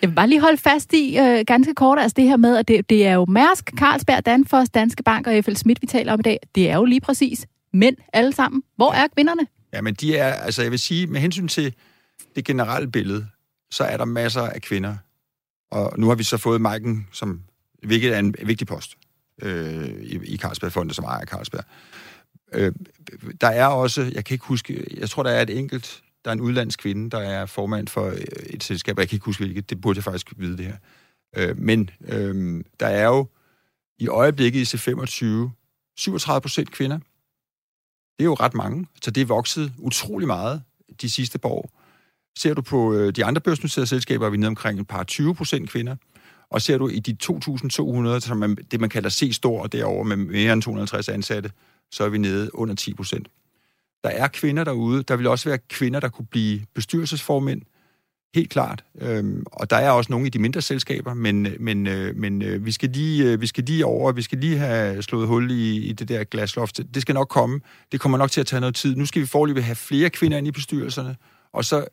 [0.01, 2.67] Jeg vil bare lige holde fast i øh, ganske kort, altså det her med, at
[2.67, 6.19] det, det er jo Mærsk, Carlsberg, Danfoss, Danske Bank og FL Schmidt, vi taler om
[6.19, 6.39] i dag.
[6.55, 8.63] Det er jo lige præcis mænd alle sammen.
[8.75, 9.47] Hvor er kvinderne?
[9.73, 11.73] Ja, men de er, altså jeg vil sige, med hensyn til
[12.35, 13.27] det generelle billede,
[13.71, 14.97] så er der masser af kvinder.
[15.71, 17.41] Og nu har vi så fået Maiken, som,
[17.83, 18.97] hvilket er en vigtig post
[19.41, 21.63] øh, i, i Carlsbergfondet, som ejer Carlsberg.
[22.53, 22.73] Øh,
[23.41, 26.33] der er også, jeg kan ikke huske, jeg tror, der er et enkelt, der er
[26.33, 29.69] en udlandsk kvinde, der er formand for øh, et selskab, jeg kan ikke huske hvilket,
[29.69, 30.77] det burde jeg faktisk vide det her.
[31.37, 33.27] Øh, men øh, der er jo
[33.97, 35.25] i øjeblikket i C25
[35.97, 36.97] 37 procent kvinder.
[38.17, 40.63] Det er jo ret mange, så det er vokset utrolig meget
[41.01, 41.84] de sidste par år.
[42.37, 45.35] Ser du på øh, de andre børsnoterede selskaber, er vi nede omkring et par 20
[45.35, 45.95] procent kvinder.
[46.49, 50.15] Og ser du i de 2.200, som er det man kalder C-stor, og derover med
[50.17, 51.51] mere end 250 ansatte,
[51.91, 53.27] så er vi nede under 10 procent.
[54.03, 55.03] Der er kvinder derude.
[55.03, 57.61] Der vil også være kvinder, der kunne blive bestyrelsesformænd.
[58.35, 58.83] Helt klart.
[59.01, 62.65] Øhm, og der er også nogle i de mindre selskaber, men, men, øh, men øh,
[62.65, 65.77] vi, skal lige, øh, vi skal lige over, vi skal lige have slået hul i,
[65.77, 66.79] i det der glasloft.
[66.93, 67.59] Det skal nok komme.
[67.91, 68.95] Det kommer nok til at tage noget tid.
[68.95, 71.15] Nu skal vi forløbe have flere kvinder ind i bestyrelserne,
[71.53, 71.85] og så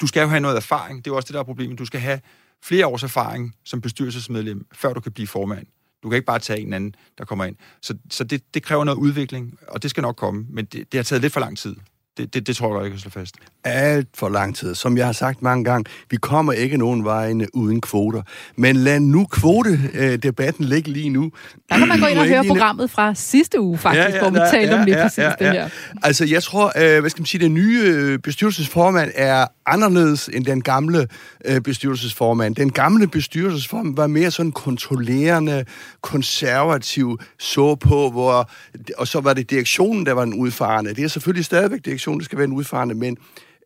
[0.00, 0.98] du skal jo have noget erfaring.
[0.98, 1.78] Det er jo også det, der er problemet.
[1.78, 2.20] Du skal have
[2.62, 5.66] flere års erfaring som bestyrelsesmedlem, før du kan blive formand.
[6.02, 7.56] Du kan ikke bare tage en anden, der kommer ind.
[7.82, 10.46] Så, så det, det kræver noget udvikling, og det skal nok komme.
[10.48, 11.76] Men det, det har taget lidt for lang tid.
[12.20, 13.34] Det, det, det tror jeg, jeg kan slå fast.
[13.64, 14.74] Alt for lang tid.
[14.74, 18.22] Som jeg har sagt mange gange, vi kommer ikke nogen vegne uden kvoter.
[18.56, 21.32] Men lad nu kvotedebatten ligge lige nu.
[21.68, 24.30] Der kan man gå ind og høre programmet fra sidste uge, faktisk, ja, ja, hvor
[24.30, 25.34] vi talte ja, om lige ja, præcis ja, ja.
[25.38, 25.68] det her.
[26.02, 30.44] Altså, jeg tror, øh, hvad skal man sige, den nye øh, bestyrelsesformand er anderledes end
[30.44, 31.08] den gamle
[31.44, 32.54] øh, bestyrelsesformand.
[32.54, 35.64] Den gamle bestyrelsesformand var mere sådan kontrollerende,
[36.00, 38.50] konservativ, så på, hvor,
[38.98, 40.94] og så var det direktionen, der var den udfarende.
[40.94, 43.16] Det er selvfølgelig stadigvæk direktionen, der skal være en udfarende, men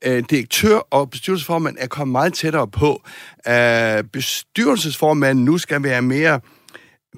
[0.05, 3.03] øh, direktør og bestyrelsesformand er kommet meget tættere på.
[3.49, 6.41] Øh, bestyrelsesformanden nu skal være mere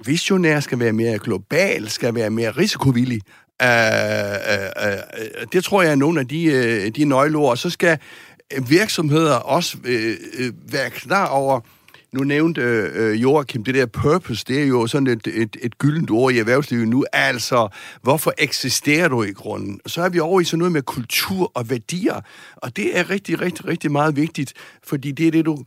[0.05, 3.21] visionær, skal være mere global, skal være mere risikovillig.
[3.63, 7.57] Uh, uh, uh, det tror jeg er nogle af de, uh, de nøgleord.
[7.57, 7.99] Så skal
[8.69, 11.61] virksomheder også uh, være klar over,
[12.13, 15.79] nu nævnte øh, øh, Joachim det der purpose, det er jo sådan et, et, et
[15.79, 17.05] gyldent ord i erhvervslivet nu.
[17.13, 17.69] Altså,
[18.03, 19.81] hvorfor eksisterer du i grunden?
[19.87, 22.21] Så er vi over i sådan noget med kultur og værdier,
[22.57, 24.53] og det er rigtig, rigtig, rigtig meget vigtigt,
[24.85, 25.65] fordi det er det, du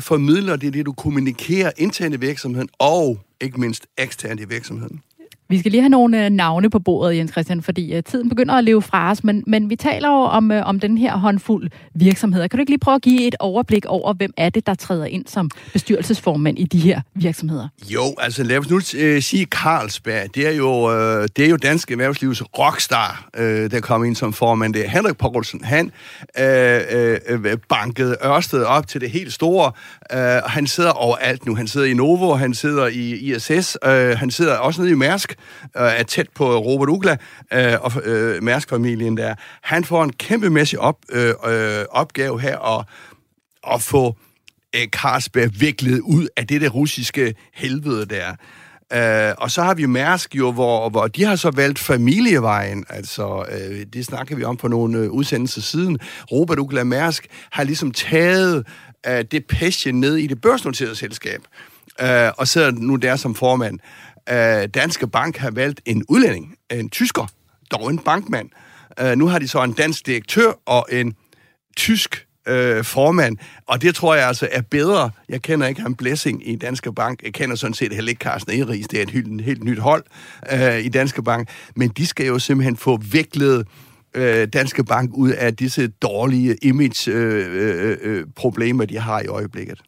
[0.00, 5.02] formidler, det er det, du kommunikerer internt i virksomheden, og ikke mindst eksternt i virksomheden.
[5.50, 8.54] Vi skal lige have nogle øh, navne på bordet, Jens Christian, fordi øh, tiden begynder
[8.54, 11.70] at leve fra os, men, men vi taler jo om, øh, om den her håndfuld
[11.94, 12.48] virksomheder.
[12.48, 15.04] Kan du ikke lige prøve at give et overblik over, hvem er det, der træder
[15.04, 17.68] ind som bestyrelsesformand i de her virksomheder?
[17.90, 20.34] Jo, altså lad os nu øh, sige Carlsberg.
[20.34, 24.32] Det er jo, øh, det er jo dansk erhvervslivs rockstar, øh, der kom ind som
[24.32, 24.74] formand.
[24.74, 25.64] Det er Henrik Poulsen.
[25.64, 25.92] Han
[26.38, 29.72] øh, øh, øh, bankede Ørsted op til det helt store.
[30.12, 31.54] Øh, han sidder overalt nu.
[31.54, 35.37] Han sidder i Novo, han sidder i ISS, øh, han sidder også nede i Mærsk,
[35.76, 37.16] øh, er tæt på Robert Ugla
[37.52, 39.34] øh, og øh, Mærsk-familien der.
[39.62, 42.84] Han får en kæmpemæssig op, øh, øh, opgave her at,
[43.74, 44.16] at få
[44.76, 48.34] øh, Carlsberg viklet ud af det der russiske helvede der.
[48.92, 53.44] Øh, og så har vi Mærsk jo, hvor, hvor de har så valgt familievejen, altså
[53.52, 55.98] øh, det snakker vi om på nogle øh, udsendelser siden.
[56.32, 58.66] Robert Ugla Mærsk har ligesom taget
[59.06, 61.40] øh, det passion ned i det børsnoterede selskab,
[62.00, 63.78] øh, og sidder nu der som formand
[64.30, 67.26] øh, Danske Bank har valgt en udlænding, en tysker,
[67.70, 68.48] dog en bankmand.
[69.00, 71.14] Øh, nu har de så en dansk direktør og en
[71.76, 75.10] tysk øh, formand, og det tror jeg altså er bedre.
[75.28, 77.22] Jeg kender ikke ham Blessing i Danske Bank.
[77.22, 78.88] Jeg kender sådan set heller ikke Carsten Eris.
[78.88, 80.04] Det er et helt, helt nyt hold
[80.52, 81.48] øh, i Danske Bank.
[81.76, 83.66] Men de skal jo simpelthen få viklet
[84.14, 88.22] øh, Danske Bank ud af disse dårlige image-problemer, øh, øh,
[88.72, 89.80] øh, øh de har i øjeblikket.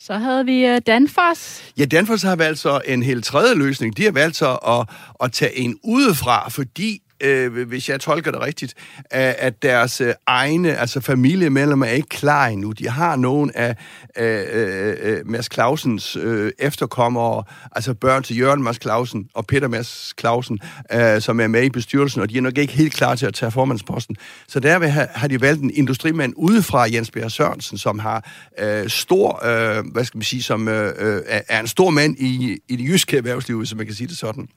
[0.00, 1.72] Så havde vi øh, Danfoss.
[1.78, 3.96] Ja, Danfoss har valgt så en helt tredje løsning.
[3.96, 4.88] De har valgt så at,
[5.24, 8.74] at tage en udefra, fordi øh, hvis jeg tolker det rigtigt,
[9.10, 12.72] at deres øh, egne, altså familiemedlemmer, er ikke klar endnu.
[12.72, 13.76] De har nogen af
[14.18, 19.68] øh, øh, øh, Mads Clausens øh, efterkommere, altså børn til Jørgen Mads Clausen og Peter
[19.68, 20.58] Mads Clausen,
[20.92, 23.34] øh, som er med i bestyrelsen, og de er nok ikke helt klar til at
[23.34, 24.16] tage formandsposten.
[24.48, 28.88] Så derved har, har de valgt en industrimand udefra, Jens Bjerg Sørensen, som har øh,
[28.88, 32.76] stor, øh, hvad skal man sige, som øh, øh er en stor mand i, i
[32.76, 34.48] det jyske erhvervsliv, hvis man kan sige det sådan.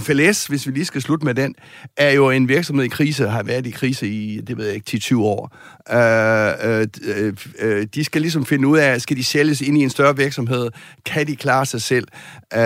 [0.00, 1.54] FLS, hvis vi lige skal slutte med den,
[1.96, 4.90] er jo en virksomhed i krise, har været i krise i, det ved jeg ikke,
[4.96, 5.56] 10-20 år.
[5.92, 9.90] Uh, uh, uh, de skal ligesom finde ud af, skal de sælges ind i en
[9.90, 10.70] større virksomhed?
[11.04, 12.08] Kan de klare sig selv?
[12.54, 12.60] Uh,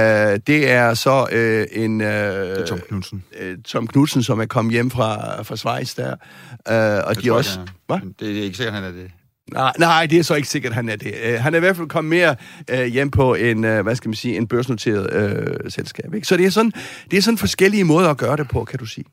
[0.47, 2.01] det er så uh, en...
[2.01, 3.24] Uh, det er Tom Knudsen.
[3.41, 6.11] Uh, Tom Knudsen, som er kommet hjem fra, fra Schweiz der.
[6.70, 7.59] Uh, og det de også...
[7.87, 7.99] Hvad?
[8.20, 9.11] Det er ikke sikkert, han er det.
[9.53, 11.14] Nej, nej, det er så ikke sikkert, han er det.
[11.26, 12.36] Uh, han er i hvert fald kommet mere
[12.72, 15.32] uh, hjem på en, uh, hvad skal man sige, en børsnoteret
[15.64, 16.14] uh, selskab.
[16.14, 16.26] Ikke?
[16.26, 16.72] Så det er, sådan,
[17.11, 19.05] det er sådan forskellige måder at gøre det på, kan du sige.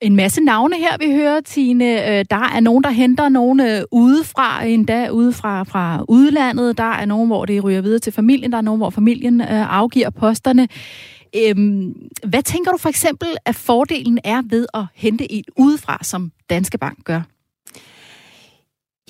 [0.00, 1.84] En masse navne her, vi hører, Tine.
[2.22, 6.78] Der er nogen, der henter nogen udefra, endda udefra fra udlandet.
[6.78, 8.52] Der er nogen, hvor det ryger videre til familien.
[8.52, 10.68] Der er nogen, hvor familien afgiver posterne.
[11.36, 16.32] Øhm, hvad tænker du for eksempel, at fordelen er ved at hente en udefra, som
[16.50, 17.20] Danske Bank gør?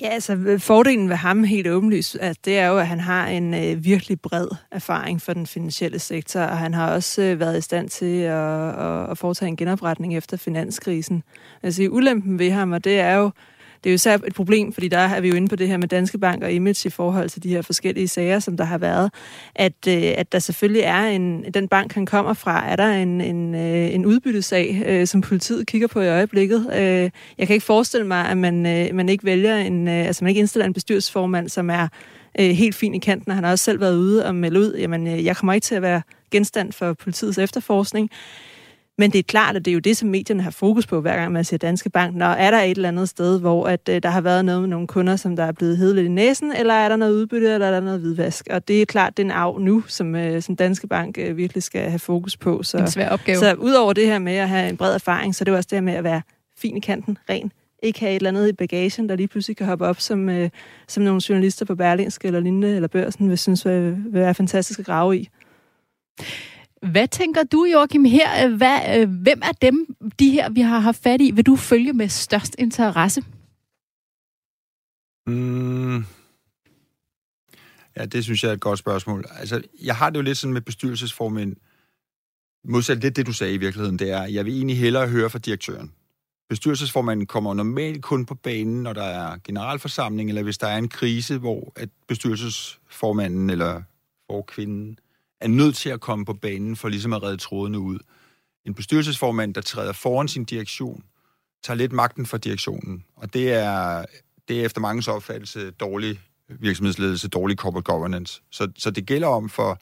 [0.01, 3.27] Ja, altså øh, fordelen ved ham helt åbenlyst, at det er jo, at han har
[3.27, 7.57] en øh, virkelig bred erfaring for den finansielle sektor, og han har også øh, været
[7.57, 11.23] i stand til at, at, at foretage en genopretning efter finanskrisen.
[11.63, 13.31] Altså ulempen ved ham, og det er jo,
[13.83, 15.77] det er jo især et problem, fordi der er vi jo inde på det her
[15.77, 18.77] med Danske Bank og image i forhold til de her forskellige sager, som der har
[18.77, 19.11] været,
[19.55, 23.21] at, øh, at der selvfølgelig er en, den bank, han kommer fra, er der en,
[23.21, 26.69] en, øh, en udbyttesag, øh, som politiet kigger på i øjeblikket.
[26.73, 30.23] Øh, jeg kan ikke forestille mig, at man, øh, man ikke vælger en, øh, altså
[30.23, 31.87] man ikke indstiller en bestyrelsesformand, som er
[32.39, 34.75] øh, helt fin i kanten, og han har også selv været ude og melde ud,
[34.77, 38.09] jamen øh, jeg kommer ikke til at være genstand for politiets efterforskning.
[38.97, 41.15] Men det er klart, at det er jo det, som medierne har fokus på, hver
[41.15, 42.15] gang man siger Danske Bank.
[42.15, 44.69] Når er der et eller andet sted, hvor at, øh, der har været noget med
[44.69, 47.53] nogle kunder, som der er blevet hedet lidt i næsen, eller er der noget udbytte,
[47.53, 48.47] eller er der noget hvidvask?
[48.49, 51.37] Og det er klart, det er en arv nu, som, øh, som Danske Bank øh,
[51.37, 52.63] virkelig skal have fokus på.
[52.63, 53.37] Så, en svær opgave.
[53.37, 55.67] Så udover det her med at have en bred erfaring, så er det jo også
[55.69, 56.21] det her med at være
[56.57, 57.51] fin i kanten, ren,
[57.83, 60.49] ikke have et eller andet i bagagen, der lige pludselig kan hoppe op som, øh,
[60.87, 64.79] som nogle journalister på Berlingske eller lignende, eller børsen, vil synes vil, vil være fantastisk
[64.79, 65.29] at grave i.
[66.91, 68.47] Hvad tænker du, Joachim, her?
[68.57, 71.93] Hvad, øh, hvem er dem, de her, vi har haft fat i, vil du følge
[71.93, 73.23] med størst interesse?
[75.27, 76.05] Mm.
[77.97, 79.25] Ja, det synes jeg er et godt spørgsmål.
[79.29, 81.55] Altså, jeg har det jo lidt sådan med bestyrelsesformænd.
[82.65, 85.39] Modsat lidt det, du sagde i virkeligheden, det er, jeg vil egentlig hellere høre fra
[85.39, 85.91] direktøren.
[86.49, 90.89] Bestyrelsesformanden kommer normalt kun på banen, når der er generalforsamling, eller hvis der er en
[90.89, 93.81] krise, hvor at bestyrelsesformanden eller
[94.31, 94.99] forkvinden
[95.43, 97.99] er nødt til at komme på banen for ligesom at redde trådene ud.
[98.65, 101.03] En bestyrelsesformand, der træder foran sin direktion,
[101.63, 104.05] tager lidt magten fra direktionen, og det er,
[104.47, 106.19] det er efter mange opfattelse dårlig
[106.49, 108.41] virksomhedsledelse, dårlig corporate governance.
[108.51, 109.81] Så, så det gælder om for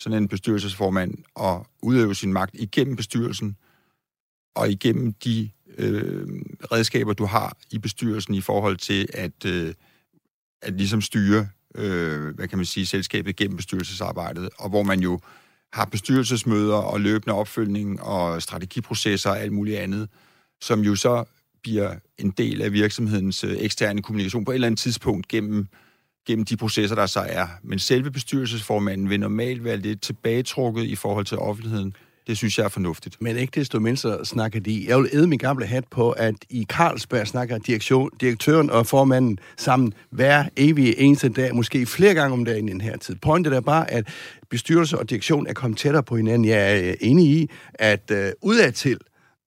[0.00, 3.56] sådan en bestyrelsesformand at udøve sin magt igennem bestyrelsen
[4.54, 6.28] og igennem de øh,
[6.72, 9.74] redskaber, du har i bestyrelsen i forhold til at, øh,
[10.62, 11.48] at ligesom styre
[11.78, 15.20] øh, hvad kan man sige, selskabet gennem bestyrelsesarbejdet, og hvor man jo
[15.72, 20.08] har bestyrelsesmøder og løbende opfølgning og strategiprocesser og alt muligt andet,
[20.60, 21.24] som jo så
[21.62, 25.68] bliver en del af virksomhedens øh, eksterne kommunikation på et eller andet tidspunkt gennem,
[26.26, 27.46] gennem de processer, der så er.
[27.62, 31.96] Men selve bestyrelsesformanden vil normalt være lidt tilbagetrukket i forhold til offentligheden.
[32.28, 33.22] Det synes jeg er fornuftigt.
[33.22, 34.84] Men ikke desto mindre snakker de.
[34.88, 39.38] Jeg vil æde min gamle hat på, at i Carlsberg snakker direktion, direktøren og formanden
[39.56, 43.14] sammen hver evig eneste dag, måske flere gange om dagen i den her tid.
[43.14, 44.08] Pointet er bare, at
[44.50, 46.48] bestyrelse og direktion er kommet tættere på hinanden.
[46.48, 48.98] Jeg er øh, enig i, at øh, udadtil,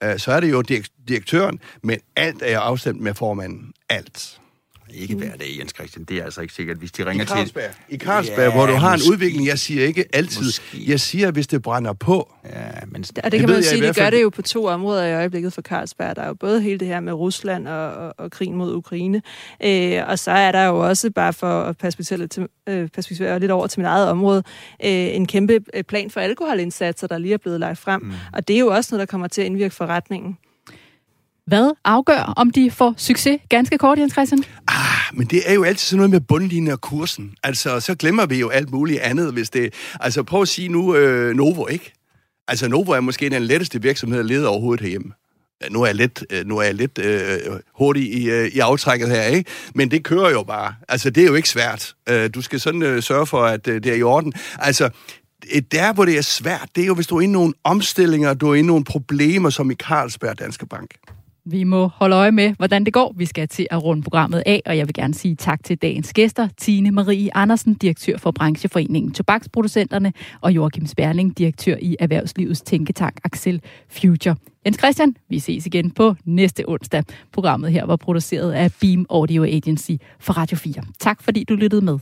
[0.04, 0.62] øh, så er det jo
[1.08, 3.74] direktøren, men alt er jo afstemt med formanden.
[3.90, 4.41] Alt.
[4.94, 6.06] Ikke hver dag, Jens Christian.
[6.06, 7.64] Det er altså ikke sikkert, hvis de ringer I Carlsberg.
[7.64, 7.96] til...
[7.96, 10.46] I Carlsberg, ja, hvor du har en udvikling, jeg siger ikke altid.
[10.46, 10.92] Måske.
[10.92, 12.34] Jeg siger, hvis det brænder på.
[12.46, 13.06] Ja, men...
[13.24, 15.54] Og det kan man jo sige, de gør det jo på to områder i øjeblikket
[15.54, 16.16] for Carlsberg.
[16.16, 19.22] Der er jo både hele det her med Rusland og, og, og krigen mod Ukraine.
[19.64, 23.40] Øh, og så er der jo også, bare for at perspektivere lidt, til, øh, perspektivere
[23.40, 24.44] lidt over til mit eget område,
[24.84, 28.02] øh, en kæmpe øh, plan for alkoholindsatser, der lige er blevet lagt frem.
[28.02, 28.14] Mm.
[28.34, 30.38] Og det er jo også noget, der kommer til at indvirke forretningen.
[31.48, 33.38] Hvad afgør, om de får succes?
[33.50, 34.44] Ganske kort, Jens Christian.
[34.68, 37.34] Ah, men det er jo altid sådan noget med bundlinjen og kursen.
[37.44, 39.74] Altså, så glemmer vi jo alt muligt andet, hvis det...
[40.00, 41.94] Altså, prøv at sige nu øh, Novo, ikke?
[42.48, 45.12] Altså, Novo er måske den letteste virksomhed at lede overhovedet herhjemme.
[45.72, 47.40] Nu er jeg lidt, øh, nu er jeg lidt øh,
[47.76, 49.50] hurtig i, øh, i aftrækket her, ikke?
[49.76, 50.76] Men det kører jo bare.
[50.90, 51.94] Altså, det er jo ikke svært.
[52.10, 54.34] Øh, du skal sådan øh, sørge for, at øh, det er i orden.
[54.60, 54.90] Altså,
[55.72, 58.34] der, hvor det er svært, det er jo, hvis du er inde i nogle omstillinger,
[58.34, 60.90] du er inde i nogle problemer, som i Carlsberg Danske Bank.
[61.46, 63.14] Vi må holde øje med, hvordan det går.
[63.18, 66.14] Vi skal til at runde programmet af, og jeg vil gerne sige tak til dagens
[66.14, 66.48] gæster.
[66.58, 73.62] Tine Marie Andersen, direktør for brancheforeningen Tobaksproducenterne, og Joachim Sperling, direktør i Erhvervslivets Tænketank Axel
[73.90, 74.36] Future.
[74.66, 77.04] Jens Christian, vi ses igen på næste onsdag.
[77.34, 80.74] Programmet her var produceret af Beam Audio Agency for Radio 4.
[81.00, 82.00] Tak fordi du lyttede med.